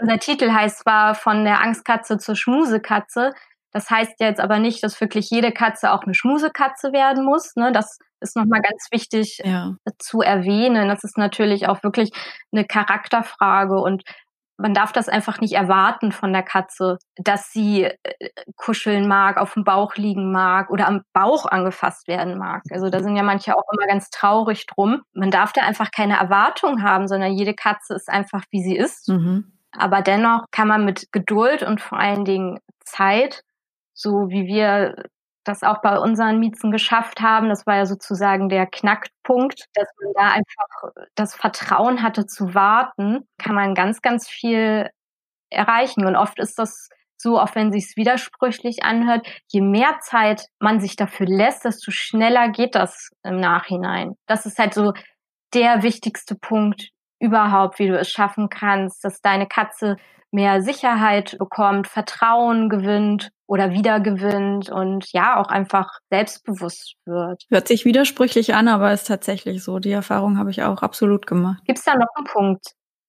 unser 0.00 0.18
Titel 0.18 0.52
heißt 0.52 0.80
zwar 0.80 1.14
von 1.14 1.44
der 1.44 1.60
Angstkatze 1.60 2.18
zur 2.18 2.36
Schmusekatze. 2.36 3.32
Das 3.72 3.88
heißt 3.90 4.14
jetzt 4.18 4.40
aber 4.40 4.58
nicht, 4.58 4.82
dass 4.82 5.00
wirklich 5.00 5.30
jede 5.30 5.52
Katze 5.52 5.92
auch 5.92 6.02
eine 6.02 6.14
Schmusekatze 6.14 6.92
werden 6.92 7.24
muss. 7.24 7.54
Ne? 7.56 7.72
Das 7.72 7.98
ist 8.20 8.36
nochmal 8.36 8.60
ganz 8.60 8.88
wichtig 8.90 9.40
ja. 9.44 9.74
zu 9.98 10.20
erwähnen. 10.20 10.88
Das 10.88 11.04
ist 11.04 11.16
natürlich 11.16 11.68
auch 11.68 11.82
wirklich 11.82 12.10
eine 12.52 12.64
Charakterfrage 12.64 13.80
und 13.80 14.02
man 14.60 14.74
darf 14.74 14.92
das 14.92 15.08
einfach 15.08 15.40
nicht 15.40 15.54
erwarten 15.54 16.12
von 16.12 16.34
der 16.34 16.42
Katze, 16.42 16.98
dass 17.16 17.50
sie 17.50 17.84
äh, 17.84 17.94
kuscheln 18.56 19.08
mag, 19.08 19.38
auf 19.38 19.54
dem 19.54 19.64
Bauch 19.64 19.94
liegen 19.96 20.32
mag 20.32 20.70
oder 20.70 20.86
am 20.86 21.00
Bauch 21.14 21.46
angefasst 21.46 22.08
werden 22.08 22.36
mag. 22.36 22.62
Also 22.70 22.90
da 22.90 23.02
sind 23.02 23.16
ja 23.16 23.22
manche 23.22 23.56
auch 23.56 23.64
immer 23.72 23.86
ganz 23.86 24.10
traurig 24.10 24.66
drum. 24.66 25.00
Man 25.14 25.30
darf 25.30 25.54
da 25.54 25.62
einfach 25.62 25.90
keine 25.90 26.18
Erwartung 26.18 26.82
haben, 26.82 27.08
sondern 27.08 27.32
jede 27.32 27.54
Katze 27.54 27.94
ist 27.94 28.10
einfach, 28.10 28.44
wie 28.50 28.62
sie 28.62 28.76
ist. 28.76 29.08
Mhm. 29.08 29.50
Aber 29.72 30.02
dennoch 30.02 30.44
kann 30.50 30.68
man 30.68 30.84
mit 30.84 31.12
Geduld 31.12 31.62
und 31.62 31.80
vor 31.80 31.98
allen 31.98 32.24
Dingen 32.24 32.58
Zeit, 32.84 33.42
so 33.94 34.28
wie 34.28 34.46
wir 34.46 35.04
das 35.44 35.62
auch 35.62 35.80
bei 35.80 35.98
unseren 35.98 36.38
Miezen 36.38 36.70
geschafft 36.70 37.20
haben, 37.20 37.48
das 37.48 37.66
war 37.66 37.76
ja 37.76 37.86
sozusagen 37.86 38.48
der 38.48 38.66
Knackpunkt, 38.66 39.66
dass 39.74 39.88
man 40.02 40.12
da 40.14 40.32
einfach 40.32 41.06
das 41.14 41.34
Vertrauen 41.34 42.02
hatte 42.02 42.26
zu 42.26 42.54
warten, 42.54 43.26
kann 43.38 43.54
man 43.54 43.74
ganz, 43.74 44.02
ganz 44.02 44.28
viel 44.28 44.90
erreichen. 45.50 46.06
Und 46.06 46.16
oft 46.16 46.38
ist 46.38 46.58
das 46.58 46.88
so, 47.16 47.38
auch 47.38 47.54
wenn 47.54 47.72
sich's 47.72 47.96
widersprüchlich 47.96 48.82
anhört, 48.82 49.26
je 49.48 49.60
mehr 49.60 49.98
Zeit 50.00 50.46
man 50.58 50.80
sich 50.80 50.96
dafür 50.96 51.26
lässt, 51.26 51.64
desto 51.64 51.90
schneller 51.90 52.48
geht 52.48 52.74
das 52.74 53.10
im 53.22 53.40
Nachhinein. 53.40 54.14
Das 54.26 54.46
ist 54.46 54.58
halt 54.58 54.74
so 54.74 54.92
der 55.54 55.82
wichtigste 55.82 56.34
Punkt 56.34 56.90
überhaupt, 57.20 57.78
wie 57.78 57.88
du 57.88 57.98
es 57.98 58.10
schaffen 58.10 58.48
kannst, 58.48 59.04
dass 59.04 59.20
deine 59.20 59.46
Katze 59.46 59.96
mehr 60.32 60.62
Sicherheit 60.62 61.36
bekommt, 61.38 61.88
Vertrauen 61.88 62.68
gewinnt 62.68 63.30
oder 63.46 63.72
wiedergewinnt 63.72 64.70
und 64.70 65.12
ja, 65.12 65.40
auch 65.40 65.48
einfach 65.48 65.98
selbstbewusst 66.10 66.94
wird. 67.04 67.44
Hört 67.48 67.68
sich 67.68 67.84
widersprüchlich 67.84 68.54
an, 68.54 68.68
aber 68.68 68.92
ist 68.92 69.08
tatsächlich 69.08 69.62
so. 69.64 69.80
Die 69.80 69.90
Erfahrung 69.90 70.38
habe 70.38 70.50
ich 70.50 70.62
auch 70.62 70.82
absolut 70.82 71.26
gemacht. 71.26 71.62
Gibt 71.66 71.78
es 71.78 71.84
da 71.84 71.94
noch 71.96 72.06
einen 72.14 72.26
Punkt, 72.26 72.64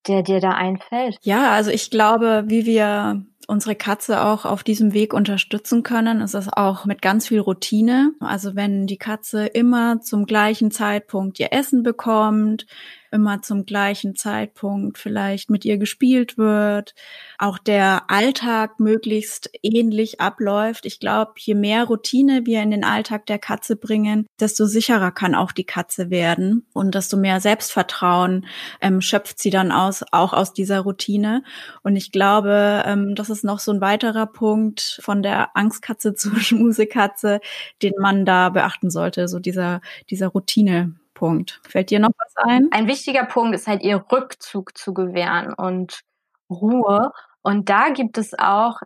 der 0.08 0.24
dir 0.24 0.40
da 0.40 0.52
einfällt? 0.52 1.18
Ja, 1.22 1.52
also 1.52 1.70
ich 1.70 1.92
glaube, 1.92 2.46
wie 2.48 2.66
wir 2.66 3.24
unsere 3.48 3.76
Katze 3.76 4.24
auch 4.24 4.46
auf 4.46 4.64
diesem 4.64 4.94
Weg 4.94 5.14
unterstützen 5.14 5.84
können, 5.84 6.22
ist 6.22 6.34
es 6.34 6.48
auch 6.52 6.86
mit 6.86 7.02
ganz 7.02 7.28
viel 7.28 7.40
Routine. 7.40 8.14
Also 8.20 8.56
wenn 8.56 8.88
die 8.88 8.98
Katze 8.98 9.46
immer 9.46 10.02
zum 10.02 10.26
gleichen 10.26 10.72
Zeitpunkt 10.72 11.40
ihr 11.40 11.52
Essen 11.52 11.84
bekommt, 11.84 12.66
immer 13.12 13.42
zum 13.42 13.66
gleichen 13.66 14.16
Zeitpunkt 14.16 14.98
vielleicht 14.98 15.50
mit 15.50 15.66
ihr 15.66 15.78
gespielt 15.78 16.38
wird, 16.38 16.96
auch 17.38 17.58
der 17.58 18.10
Alltag 18.10 18.80
möglichst 18.80 19.50
ähnlich 19.62 20.22
abläuft. 20.22 20.86
Ich 20.86 21.00
glaube, 21.00 21.34
je 21.38 21.56
mehr 21.56 21.84
Routine 21.84 22.46
wir 22.46 22.62
in 22.62 22.72
den 22.72 22.84
Alltag 22.84 23.26
der 23.26 23.40
Katze 23.40 23.76
bringen, 23.76 24.26
desto 24.40 24.66
sicherer 24.66 25.12
kann 25.12 25.36
auch 25.36 25.52
die 25.52 25.66
Katze 25.66 26.10
werden 26.10 26.66
und 26.74 26.96
desto 26.96 27.18
mehr 27.18 27.42
Selbstvertrauen 27.42 28.46
ähm, 28.80 29.02
schöpft 29.02 29.40
sie 29.40 29.50
dann 29.50 29.72
aus, 29.72 30.04
auch 30.12 30.34
aus 30.34 30.54
dieser 30.54 30.80
Routine. 30.80 31.44
Und 31.84 31.96
ich 31.96 32.12
glaube, 32.12 32.84
ähm, 32.86 33.16
das 33.16 33.30
ist 33.30 33.44
noch 33.44 33.60
so 33.60 33.72
ein 33.72 33.82
weiterer 33.82 34.26
Punkt 34.26 35.00
von 35.04 35.22
der 35.22 35.56
Angstkatze 35.56 36.14
zur 36.16 36.40
Schmusekatze, 36.40 37.42
den 37.82 37.94
man 38.00 38.26
da 38.26 38.50
beachten 38.50 38.90
sollte, 38.90 39.28
so 39.28 39.40
dieser, 39.40 39.82
dieser 40.10 40.28
Routine. 40.28 40.96
Punkt. 41.22 41.62
Fällt 41.70 41.92
dir 41.92 42.00
noch 42.00 42.10
was 42.18 42.34
ein? 42.38 42.70
Ein 42.72 42.88
wichtiger 42.88 43.26
Punkt 43.26 43.54
ist 43.54 43.68
halt 43.68 43.84
ihr 43.84 44.04
Rückzug 44.12 44.76
zu 44.76 44.92
gewähren 44.92 45.54
und 45.54 46.02
Ruhe. 46.50 47.12
Und 47.44 47.70
da 47.70 47.90
gibt 47.90 48.18
es 48.18 48.34
auch 48.40 48.80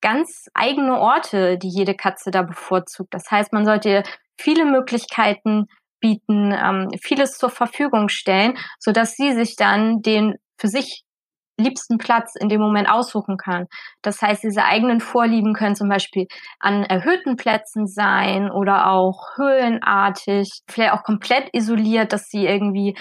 ganz 0.00 0.48
eigene 0.54 0.98
Orte, 0.98 1.58
die 1.58 1.68
jede 1.68 1.94
Katze 1.94 2.30
da 2.30 2.40
bevorzugt. 2.40 3.12
Das 3.12 3.30
heißt, 3.30 3.52
man 3.52 3.66
sollte 3.66 3.90
ihr 3.90 4.02
viele 4.40 4.64
Möglichkeiten 4.64 5.66
bieten, 6.00 6.52
ähm, 6.52 6.88
vieles 7.02 7.36
zur 7.36 7.50
Verfügung 7.50 8.08
stellen, 8.08 8.56
so 8.78 8.90
dass 8.90 9.14
sie 9.14 9.34
sich 9.34 9.54
dann 9.56 10.00
den 10.00 10.36
für 10.56 10.68
sich 10.68 11.04
liebsten 11.58 11.98
Platz 11.98 12.34
in 12.38 12.48
dem 12.48 12.60
Moment 12.60 12.90
aussuchen 12.90 13.36
kann. 13.36 13.66
Das 14.02 14.22
heißt, 14.22 14.42
diese 14.42 14.64
eigenen 14.64 15.00
Vorlieben 15.00 15.54
können 15.54 15.74
zum 15.74 15.88
Beispiel 15.88 16.26
an 16.60 16.84
erhöhten 16.84 17.36
Plätzen 17.36 17.86
sein 17.86 18.50
oder 18.50 18.90
auch 18.90 19.36
höhlenartig, 19.36 20.50
vielleicht 20.68 20.92
auch 20.92 21.02
komplett 21.02 21.50
isoliert, 21.52 22.12
dass 22.12 22.28
sie 22.28 22.46
irgendwie, 22.46 22.96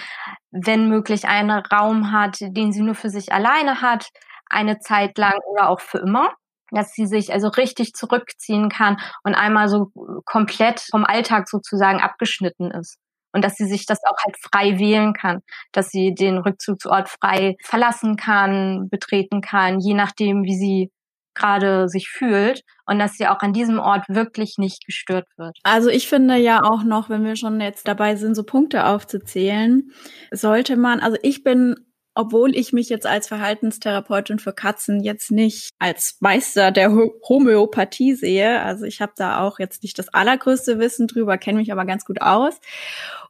wenn 0.52 0.89
möglich, 0.89 1.28
einen 1.28 1.52
Raum 1.52 2.12
hat, 2.12 2.38
den 2.41 2.72
sie 2.72 2.82
nur 2.82 2.96
für 2.96 3.10
sich 3.10 3.32
alleine 3.32 3.82
hat, 3.82 4.10
eine 4.50 4.80
Zeit 4.80 5.17
lang 5.17 5.38
oder 5.52 5.70
auch 5.70 5.80
für 5.80 6.00
immer 6.00 6.32
dass 6.72 6.91
sie 6.91 7.06
sich 7.06 7.32
also 7.32 7.48
richtig 7.48 7.93
zurückziehen 7.93 8.67
kann 8.67 8.98
und 9.24 9.36
einmal 9.36 9.70
so 9.70 9.89
komplett 10.26 10.82
vom 10.91 11.06
Alltag 11.06 11.48
sozusagen 11.48 12.02
abgeschnitten 12.02 12.72
ist 12.72 12.98
und 13.34 13.44
dass 13.44 13.56
sie 13.56 13.68
sich 13.68 13.86
das 13.86 14.00
auch 14.04 14.18
halt 14.26 14.36
frei 14.42 14.80
wählen 14.80 15.13
kann, 15.13 15.42
dass 15.72 15.90
sie 15.90 16.13
den 16.13 16.38
Rückzugsort 16.38 17.10
frei 17.10 17.56
verlassen 17.63 18.16
kann, 18.16 18.90
betreten 18.90 19.42
kann, 19.42 19.80
je 19.80 19.94
nachdem, 19.94 20.44
wie 20.44 20.56
sie 20.56 20.92
gerade 21.38 21.88
sich 21.88 22.10
fühlt 22.10 22.62
und 22.86 23.00
dass 23.00 23.13
sie 23.13 23.28
auch 23.28 23.40
an 23.40 23.54
diesem 23.54 23.80
Ort 23.80 24.06
wirklich 24.10 24.56
nicht 24.58 24.86
gestört 24.86 25.28
wird. 25.38 25.58
Also 25.63 25.90
ich 25.90 26.08
finde 26.10 26.36
ja 26.36 26.63
auch 26.63 26.84
noch, 26.84 27.10
wenn 27.10 27.24
wir 27.24 27.36
schon 27.36 27.62
jetzt 27.62 27.88
dabei 27.88 28.16
sind, 28.16 28.36
so 28.36 28.44
Punkte 28.44 28.88
aufzuzählen, 28.88 29.92
sollte 30.32 30.76
man, 30.78 31.00
also 31.00 31.18
ich 31.22 31.44
bin 31.44 31.76
obwohl 32.18 32.56
ich 32.56 32.74
mich 32.74 32.90
jetzt 32.90 33.06
als 33.06 33.28
Verhaltenstherapeutin 33.28 34.40
für 34.40 34.54
Katzen 34.54 35.04
jetzt 35.04 35.32
nicht 35.32 35.70
als 35.80 36.18
Meister 36.20 36.72
der 36.72 36.92
Homöopathie 36.92 38.16
sehe. 38.16 38.62
Also 38.62 38.86
ich 38.86 39.02
habe 39.02 39.14
da 39.16 39.42
auch 39.42 39.60
jetzt 39.60 39.84
nicht 39.84 40.00
das 40.00 40.10
allergrößte 40.10 40.80
Wissen 40.80 41.08
drüber, 41.08 41.38
kenne 41.38 41.60
mich 41.60 41.72
aber 41.72 41.86
ganz 41.86 42.06
gut 42.06 42.22
aus. 42.22 42.60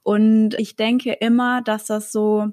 Und 0.04 0.54
ich 0.58 0.76
denke 0.76 1.13
immer, 1.13 1.62
dass 1.62 1.86
das 1.86 2.12
so 2.12 2.47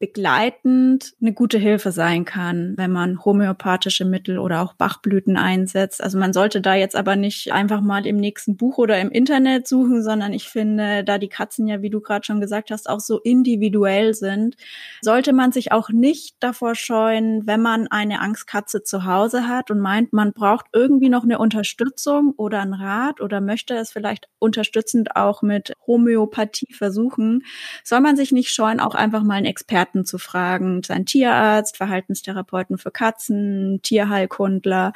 begleitend 0.00 1.12
eine 1.20 1.34
gute 1.34 1.58
Hilfe 1.58 1.92
sein 1.92 2.24
kann, 2.24 2.72
wenn 2.78 2.90
man 2.90 3.22
homöopathische 3.22 4.06
Mittel 4.06 4.38
oder 4.38 4.62
auch 4.62 4.72
Bachblüten 4.72 5.36
einsetzt. 5.36 6.02
Also 6.02 6.18
man 6.18 6.32
sollte 6.32 6.62
da 6.62 6.74
jetzt 6.74 6.96
aber 6.96 7.16
nicht 7.16 7.52
einfach 7.52 7.82
mal 7.82 8.06
im 8.06 8.16
nächsten 8.16 8.56
Buch 8.56 8.78
oder 8.78 8.98
im 8.98 9.10
Internet 9.10 9.68
suchen, 9.68 10.02
sondern 10.02 10.32
ich 10.32 10.48
finde, 10.48 11.04
da 11.04 11.18
die 11.18 11.28
Katzen 11.28 11.68
ja, 11.68 11.82
wie 11.82 11.90
du 11.90 12.00
gerade 12.00 12.24
schon 12.24 12.40
gesagt 12.40 12.70
hast, 12.70 12.88
auch 12.88 12.98
so 12.98 13.18
individuell 13.18 14.14
sind, 14.14 14.56
sollte 15.02 15.34
man 15.34 15.52
sich 15.52 15.70
auch 15.70 15.90
nicht 15.90 16.34
davor 16.40 16.74
scheuen, 16.74 17.46
wenn 17.46 17.60
man 17.60 17.86
eine 17.88 18.20
Angstkatze 18.20 18.82
zu 18.82 19.04
Hause 19.04 19.48
hat 19.48 19.70
und 19.70 19.80
meint, 19.80 20.14
man 20.14 20.32
braucht 20.32 20.64
irgendwie 20.72 21.10
noch 21.10 21.24
eine 21.24 21.38
Unterstützung 21.38 22.32
oder 22.38 22.60
einen 22.60 22.72
Rat 22.72 23.20
oder 23.20 23.42
möchte 23.42 23.74
es 23.74 23.92
vielleicht 23.92 24.28
unterstützend 24.38 25.14
auch 25.14 25.42
mit 25.42 25.74
Homöopathie 25.86 26.72
versuchen, 26.72 27.42
soll 27.84 28.00
man 28.00 28.16
sich 28.16 28.32
nicht 28.32 28.48
scheuen, 28.48 28.80
auch 28.80 28.94
einfach 28.94 29.22
mal 29.22 29.34
einen 29.34 29.44
Experten 29.44 29.89
Experten 29.90 30.04
zu 30.04 30.18
fragen, 30.18 30.82
sein 30.82 31.04
Tierarzt, 31.04 31.76
Verhaltenstherapeuten 31.76 32.78
für 32.78 32.90
Katzen, 32.90 33.80
Tierheilkundler 33.82 34.92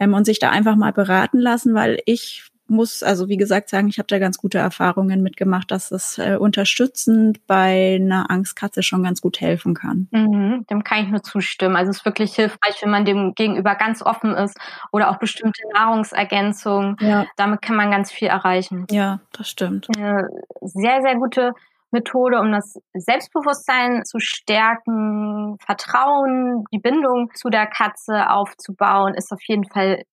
ähm, 0.00 0.14
und 0.14 0.24
sich 0.24 0.38
da 0.38 0.50
einfach 0.50 0.76
mal 0.76 0.92
beraten 0.92 1.38
lassen, 1.38 1.74
weil 1.74 2.00
ich 2.06 2.44
muss 2.68 3.02
also 3.02 3.28
wie 3.28 3.36
gesagt 3.36 3.68
sagen, 3.68 3.88
ich 3.88 3.98
habe 3.98 4.06
da 4.06 4.18
ganz 4.18 4.38
gute 4.38 4.56
Erfahrungen 4.56 5.22
mitgemacht, 5.22 5.70
dass 5.70 5.90
es 5.90 6.16
äh, 6.16 6.36
unterstützend 6.36 7.46
bei 7.46 7.98
einer 8.00 8.30
Angstkatze 8.30 8.82
schon 8.82 9.02
ganz 9.02 9.20
gut 9.20 9.40
helfen 9.40 9.74
kann. 9.74 10.08
Mhm, 10.10 10.64
dem 10.70 10.82
kann 10.82 11.04
ich 11.04 11.10
nur 11.10 11.22
zustimmen. 11.22 11.76
Also 11.76 11.90
es 11.90 11.98
ist 11.98 12.04
wirklich 12.06 12.34
hilfreich, 12.34 12.80
wenn 12.80 12.90
man 12.90 13.04
dem 13.04 13.34
gegenüber 13.34 13.74
ganz 13.74 14.00
offen 14.00 14.32
ist 14.34 14.58
oder 14.90 15.10
auch 15.10 15.18
bestimmte 15.18 15.60
Nahrungsergänzungen. 15.74 16.96
Ja. 17.00 17.26
Damit 17.36 17.60
kann 17.60 17.76
man 17.76 17.90
ganz 17.90 18.10
viel 18.10 18.28
erreichen. 18.28 18.86
Ja, 18.90 19.20
das 19.32 19.50
stimmt. 19.50 19.88
Eine 19.94 20.28
sehr, 20.62 21.02
sehr 21.02 21.16
gute 21.16 21.52
Methode, 21.92 22.40
um 22.40 22.52
das 22.52 22.80
Selbstbewusstsein 22.94 24.04
zu 24.04 24.18
stärken, 24.18 25.56
Vertrauen, 25.64 26.64
die 26.72 26.78
Bindung 26.78 27.30
zu 27.34 27.50
der 27.50 27.66
Katze 27.66 28.30
aufzubauen, 28.30 29.14
ist 29.14 29.32
auf 29.32 29.42
jeden 29.46 29.64
Fall 29.64 30.04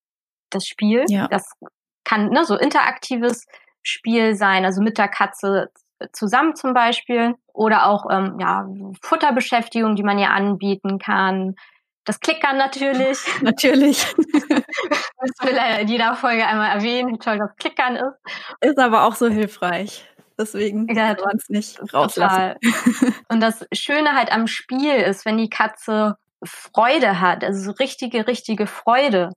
das 0.50 0.68
Spiel. 0.68 1.06
Ja. 1.08 1.28
Das 1.28 1.54
kann 2.04 2.30
ne, 2.30 2.44
so 2.46 2.58
interaktives 2.58 3.46
Spiel 3.82 4.36
sein, 4.36 4.66
also 4.66 4.82
mit 4.82 4.98
der 4.98 5.08
Katze 5.08 5.72
zusammen 6.14 6.56
zum 6.56 6.74
Beispiel 6.74 7.36
oder 7.54 7.88
auch 7.88 8.06
ähm, 8.10 8.38
ja, 8.40 8.68
Futterbeschäftigung, 9.02 9.96
die 9.96 10.04
man 10.04 10.18
ja 10.18 10.30
anbieten 10.30 11.00
kann. 11.00 11.56
Das 12.06 12.20
Klickern 12.20 12.58
natürlich. 12.58 13.20
natürlich. 13.42 14.06
das 14.16 15.48
will 15.48 15.56
er 15.56 15.80
in 15.80 15.88
jeder 15.88 16.16
Folge 16.16 16.46
einmal 16.46 16.76
erwähnen, 16.76 17.14
wie 17.14 17.20
toll 17.20 17.38
das 17.38 17.56
Klickern 17.58 17.96
ist. 17.96 18.18
Ist 18.62 18.80
aber 18.80 19.04
auch 19.04 19.16
so 19.16 19.28
hilfreich. 19.28 20.06
Deswegen 20.40 20.88
ja, 20.96 21.16
kann 21.16 21.26
man 21.26 21.36
es 21.36 21.50
nicht 21.50 21.94
rauslassen. 21.94 22.56
Und 23.30 23.42
das 23.42 23.66
Schöne 23.74 24.14
halt 24.14 24.32
am 24.32 24.48
Spiel 24.48 24.96
ist, 24.96 25.26
wenn 25.26 25.38
die 25.38 25.50
Katze 25.50 26.16
Freude 26.44 27.20
hat, 27.20 27.44
also 27.44 27.60
so 27.60 27.72
richtige, 27.72 28.26
richtige 28.26 28.66
Freude, 28.66 29.32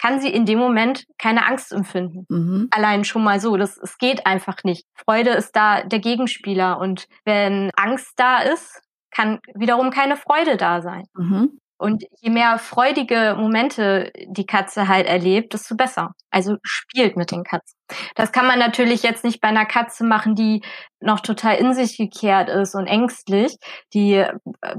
kann 0.00 0.20
sie 0.20 0.28
in 0.28 0.46
dem 0.46 0.58
Moment 0.58 1.04
keine 1.18 1.46
Angst 1.46 1.72
empfinden. 1.72 2.26
Mhm. 2.28 2.68
Allein 2.70 3.04
schon 3.04 3.24
mal 3.24 3.40
so, 3.40 3.56
das, 3.56 3.78
es 3.78 3.98
geht 3.98 4.26
einfach 4.26 4.64
nicht. 4.64 4.86
Freude 4.94 5.30
ist 5.30 5.54
da 5.56 5.82
der 5.82 5.98
Gegenspieler 5.98 6.78
und 6.78 7.06
wenn 7.24 7.70
Angst 7.76 8.12
da 8.16 8.40
ist, 8.40 8.82
kann 9.10 9.40
wiederum 9.54 9.90
keine 9.90 10.16
Freude 10.16 10.56
da 10.56 10.82
sein. 10.82 11.04
Mhm. 11.14 11.58
Und 11.78 12.04
je 12.20 12.30
mehr 12.30 12.58
freudige 12.58 13.36
Momente 13.38 14.12
die 14.26 14.46
Katze 14.46 14.88
halt 14.88 15.06
erlebt, 15.06 15.54
desto 15.54 15.76
besser. 15.76 16.12
Also 16.30 16.56
spielt 16.62 17.16
mit 17.16 17.30
den 17.30 17.44
Katzen. 17.44 17.78
Das 18.16 18.32
kann 18.32 18.46
man 18.46 18.58
natürlich 18.58 19.04
jetzt 19.04 19.22
nicht 19.24 19.40
bei 19.40 19.48
einer 19.48 19.64
Katze 19.64 20.04
machen, 20.04 20.34
die 20.34 20.62
noch 21.00 21.20
total 21.20 21.56
in 21.56 21.74
sich 21.74 21.96
gekehrt 21.96 22.48
ist 22.48 22.74
und 22.74 22.86
ängstlich. 22.86 23.56
Die 23.94 24.14
äh, 24.14 24.32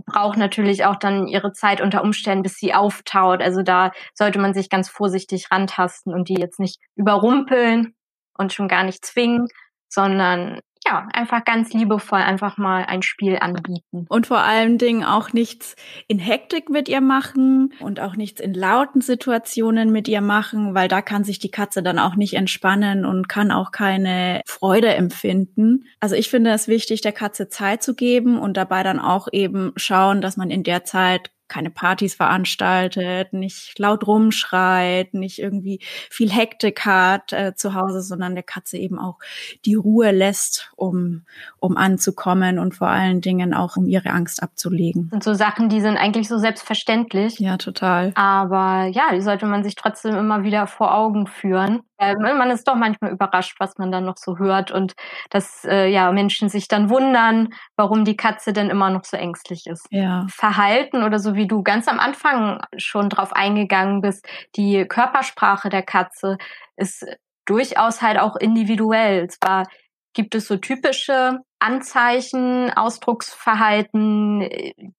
braucht 0.06 0.38
natürlich 0.38 0.86
auch 0.86 0.98
dann 0.98 1.28
ihre 1.28 1.54
Zeit 1.54 1.80
unter 1.80 2.04
Umständen, 2.04 2.44
bis 2.44 2.58
sie 2.58 2.74
auftaut. 2.74 3.42
Also 3.42 3.64
da 3.64 3.92
sollte 4.14 4.40
man 4.40 4.54
sich 4.54 4.70
ganz 4.70 4.90
vorsichtig 4.90 5.50
rantasten 5.52 6.14
und 6.14 6.28
die 6.28 6.36
jetzt 6.36 6.60
nicht 6.60 6.80
überrumpeln 6.96 7.96
und 8.38 8.52
schon 8.52 8.68
gar 8.68 8.84
nicht 8.84 9.06
zwingen, 9.06 9.48
sondern 9.88 10.60
ja, 10.90 11.08
einfach 11.14 11.46
ganz 11.46 11.72
liebevoll 11.74 12.20
einfach 12.20 12.58
mal 12.58 12.86
ein 12.86 13.02
Spiel 13.02 13.38
anbieten. 13.40 14.06
Und 14.10 14.28
vor 14.28 14.40
allen 14.40 14.78
Dingen 14.78 15.04
auch 15.04 15.34
nichts 15.34 15.76
in 16.08 16.20
Hektik 16.20 16.70
mit 16.70 16.90
ihr 16.90 17.02
machen 17.02 17.74
und 17.80 18.00
auch 18.00 18.16
nichts 18.16 18.42
in 18.42 18.54
lauten 18.54 19.02
Situationen 19.02 19.92
mit 19.92 20.08
ihr 20.08 20.22
machen, 20.22 20.74
weil 20.74 20.88
da 20.88 21.02
kann 21.02 21.24
sich 21.24 21.40
die 21.40 21.52
Katze 21.52 21.84
dann 21.84 22.00
auch 22.00 22.16
nicht 22.16 22.34
entspannen 22.34 23.06
und 23.06 23.30
kann 23.30 23.52
auch 23.52 23.72
keine 23.72 24.42
Freude 24.46 24.94
empfinden. 24.96 25.86
Also 26.00 26.16
ich 26.16 26.30
finde 26.30 26.52
es 26.52 26.68
wichtig, 26.68 27.02
der 27.02 27.14
Katze 27.14 27.50
Zeit 27.50 27.84
zu 27.84 27.96
geben 27.96 28.40
und 28.40 28.58
dabei 28.58 28.84
dann 28.84 29.00
auch 29.00 29.28
eben 29.32 29.74
schauen, 29.76 30.22
dass 30.22 30.38
man 30.38 30.50
in 30.50 30.64
der 30.64 30.84
Zeit 30.84 31.32
keine 31.50 31.70
Partys 31.70 32.16
veranstaltet, 32.16 33.34
nicht 33.34 33.78
laut 33.78 34.08
rumschreit, 34.08 35.14
nicht 35.14 35.40
irgendwie 35.40 35.80
viel 36.10 36.32
Hektik 36.32 36.86
hat 36.86 37.34
äh, 37.34 37.54
zu 37.56 37.74
Hause, 37.74 38.02
sondern 38.02 38.36
der 38.36 38.44
Katze 38.44 38.78
eben 38.78 39.00
auch 39.00 39.18
die 39.66 39.76
Ruhe 39.76 40.12
lässt, 40.12 40.72
um, 40.76 41.24
um 41.60 41.76
anzukommen 41.76 42.60
und 42.60 42.76
vor 42.76 42.88
allen 42.88 43.22
Dingen 43.22 43.54
auch 43.54 43.76
um 43.76 43.88
ihre 43.88 44.12
Angst 44.12 44.42
abzulegen. 44.42 45.10
Und 45.12 45.24
so 45.24 45.34
Sachen, 45.34 45.70
die 45.70 45.82
sind 45.82 45.98
eigentlich 45.98 46.28
so 46.28 46.38
selbstverständlich. 46.38 47.40
Ja, 47.40 47.58
total. 47.58 48.12
Aber 48.16 48.86
ja, 48.86 49.14
die 49.14 49.22
sollte 49.22 49.46
man 49.46 49.64
sich 49.64 49.76
trotzdem 49.76 50.16
immer 50.16 50.44
wieder 50.44 50.68
vor 50.68 50.96
Augen 50.96 51.28
führen. 51.28 51.82
Äh, 52.00 52.16
man 52.16 52.50
ist 52.50 52.68
doch 52.68 52.76
manchmal 52.76 53.12
überrascht, 53.12 53.58
was 53.60 53.78
man 53.78 53.92
dann 53.92 54.06
noch 54.06 54.18
so 54.18 54.38
hört 54.38 54.72
und 54.72 54.96
dass 55.30 55.66
äh, 55.66 55.88
ja 55.88 56.12
Menschen 56.12 56.48
sich 56.48 56.68
dann 56.68 56.90
wundern, 56.90 57.50
warum 57.76 58.06
die 58.06 58.16
Katze 58.16 58.54
denn 58.54 58.70
immer 58.70 58.90
noch 58.90 59.04
so 59.04 59.18
ängstlich 59.18 59.68
ist. 59.68 59.86
Ja. 59.92 60.26
Verhalten 60.30 61.04
oder 61.04 61.20
so 61.20 61.36
wie 61.36 61.48
du 61.48 61.62
ganz 61.62 61.88
am 61.88 62.00
Anfang 62.00 62.62
schon 62.78 63.10
drauf 63.10 63.34
eingegangen 63.34 64.02
bist, 64.02 64.26
die 64.56 64.86
Körpersprache 64.86 65.70
der 65.70 65.84
Katze 65.84 66.38
ist 66.78 67.06
durchaus 67.46 68.02
halt 68.02 68.18
auch 68.18 68.38
individuell. 68.38 69.28
Zwar 69.28 69.68
gibt 70.14 70.36
es 70.36 70.48
so 70.48 70.56
typische 70.58 71.40
Anzeichen, 71.60 72.72
Ausdrucksverhalten, 72.72 74.40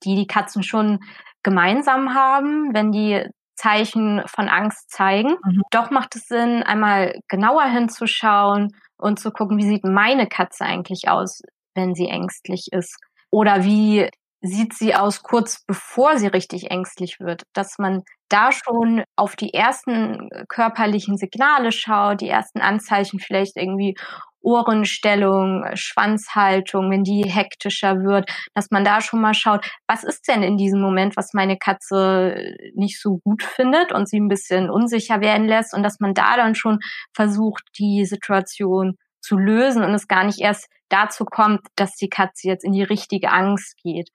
die 0.05 0.15
die 0.17 0.27
Katzen 0.27 0.63
schon 0.63 1.01
gemeinsam 1.43 2.15
haben, 2.15 2.75
wenn 2.75 2.93
die 2.93 3.25
Zeichen 3.61 4.23
von 4.27 4.49
Angst 4.49 4.91
zeigen. 4.91 5.37
Mhm. 5.45 5.63
Doch 5.71 5.91
macht 5.91 6.17
es 6.17 6.27
Sinn, 6.27 6.63
einmal 6.63 7.21
genauer 7.29 7.65
hinzuschauen 7.65 8.75
und 8.97 9.21
zu 9.21 9.31
gucken, 9.31 9.59
wie 9.59 9.69
sieht 9.69 9.85
meine 9.85 10.27
Katze 10.27 10.65
eigentlich 10.65 11.09
aus, 11.09 11.43
wenn 11.75 11.95
sie 11.95 12.09
ängstlich 12.09 12.69
ist? 12.73 12.97
Oder 13.31 13.65
wie 13.65 14.09
sieht 14.43 14.73
sie 14.73 14.95
aus 14.95 15.23
kurz 15.23 15.63
bevor 15.67 16.17
sie 16.17 16.29
richtig 16.29 16.71
ängstlich 16.71 17.21
wird, 17.21 17.43
dass 17.53 17.79
man 17.79 18.03
da 18.31 18.51
schon 18.53 19.05
auf 19.17 19.37
die 19.37 19.53
ersten 19.53 20.31
körperlichen 20.49 21.19
Signale 21.19 21.73
schaut, 21.73 22.23
die 22.23 22.29
ersten 22.29 22.61
Anzeichen 22.61 23.21
vielleicht 23.21 23.57
irgendwie 23.57 23.95
Ohrenstellung, 24.43 25.65
Schwanzhaltung, 25.75 26.91
wenn 26.91 27.05
die 27.05 27.25
hektischer 27.29 28.03
wird, 28.03 28.31
dass 28.55 28.71
man 28.71 28.85
da 28.85 29.01
schon 29.01 29.21
mal 29.21 29.35
schaut, 29.35 29.67
was 29.87 30.05
ist 30.05 30.29
denn 30.29 30.43
in 30.43 30.57
diesem 30.57 30.81
Moment, 30.81 31.17
was 31.17 31.35
meine 31.35 31.57
Katze 31.57 32.55
nicht 32.75 33.01
so 33.01 33.19
gut 33.25 33.43
findet 33.43 33.93
und 33.93 34.09
sie 34.09 34.19
ein 34.19 34.29
bisschen 34.29 34.71
unsicher 34.71 35.21
werden 35.21 35.47
lässt 35.47 35.75
und 35.75 35.83
dass 35.83 36.01
man 36.01 36.15
da 36.15 36.37
dann 36.37 36.55
schon 36.55 36.79
versucht, 37.15 37.63
die 37.79 38.05
Situation 38.05 38.97
zu 39.21 39.37
lösen 39.37 39.85
und 39.85 39.95
es 39.95 40.09
gar 40.09 40.25
nicht 40.25 40.41
erst 40.41 40.69
dazu 40.89 41.25
kommt, 41.25 41.61
dass 41.77 41.95
die 41.97 42.09
Katze 42.09 42.49
jetzt 42.49 42.65
in 42.65 42.73
die 42.73 42.83
richtige 42.83 43.31
Angst 43.31 43.77
geht. 43.83 44.09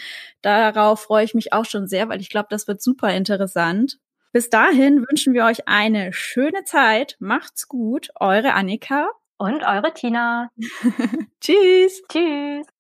Darauf 0.43 1.01
freue 1.01 1.25
ich 1.25 1.35
mich 1.35 1.53
auch 1.53 1.65
schon 1.65 1.89
sehr, 1.89 2.09
weil 2.09 2.21
ich 2.21 2.31
glaube, 2.31 2.47
das 2.51 2.69
wird 2.69 2.81
super 2.81 3.13
interessant. 3.13 3.99
Bis 4.33 4.49
dahin 4.49 5.05
wünschen 5.11 5.35
wir 5.35 5.45
euch 5.45 5.67
eine 5.67 6.13
schöne 6.13 6.63
Zeit. 6.63 7.17
Macht's 7.19 7.67
gut. 7.67 8.11
Eure 8.15 8.55
Annika. 8.55 9.09
Und 9.39 9.65
eure 9.65 9.93
Tina. 9.93 10.51
Tschüss. 11.41 12.01
Tschüss. 12.09 12.80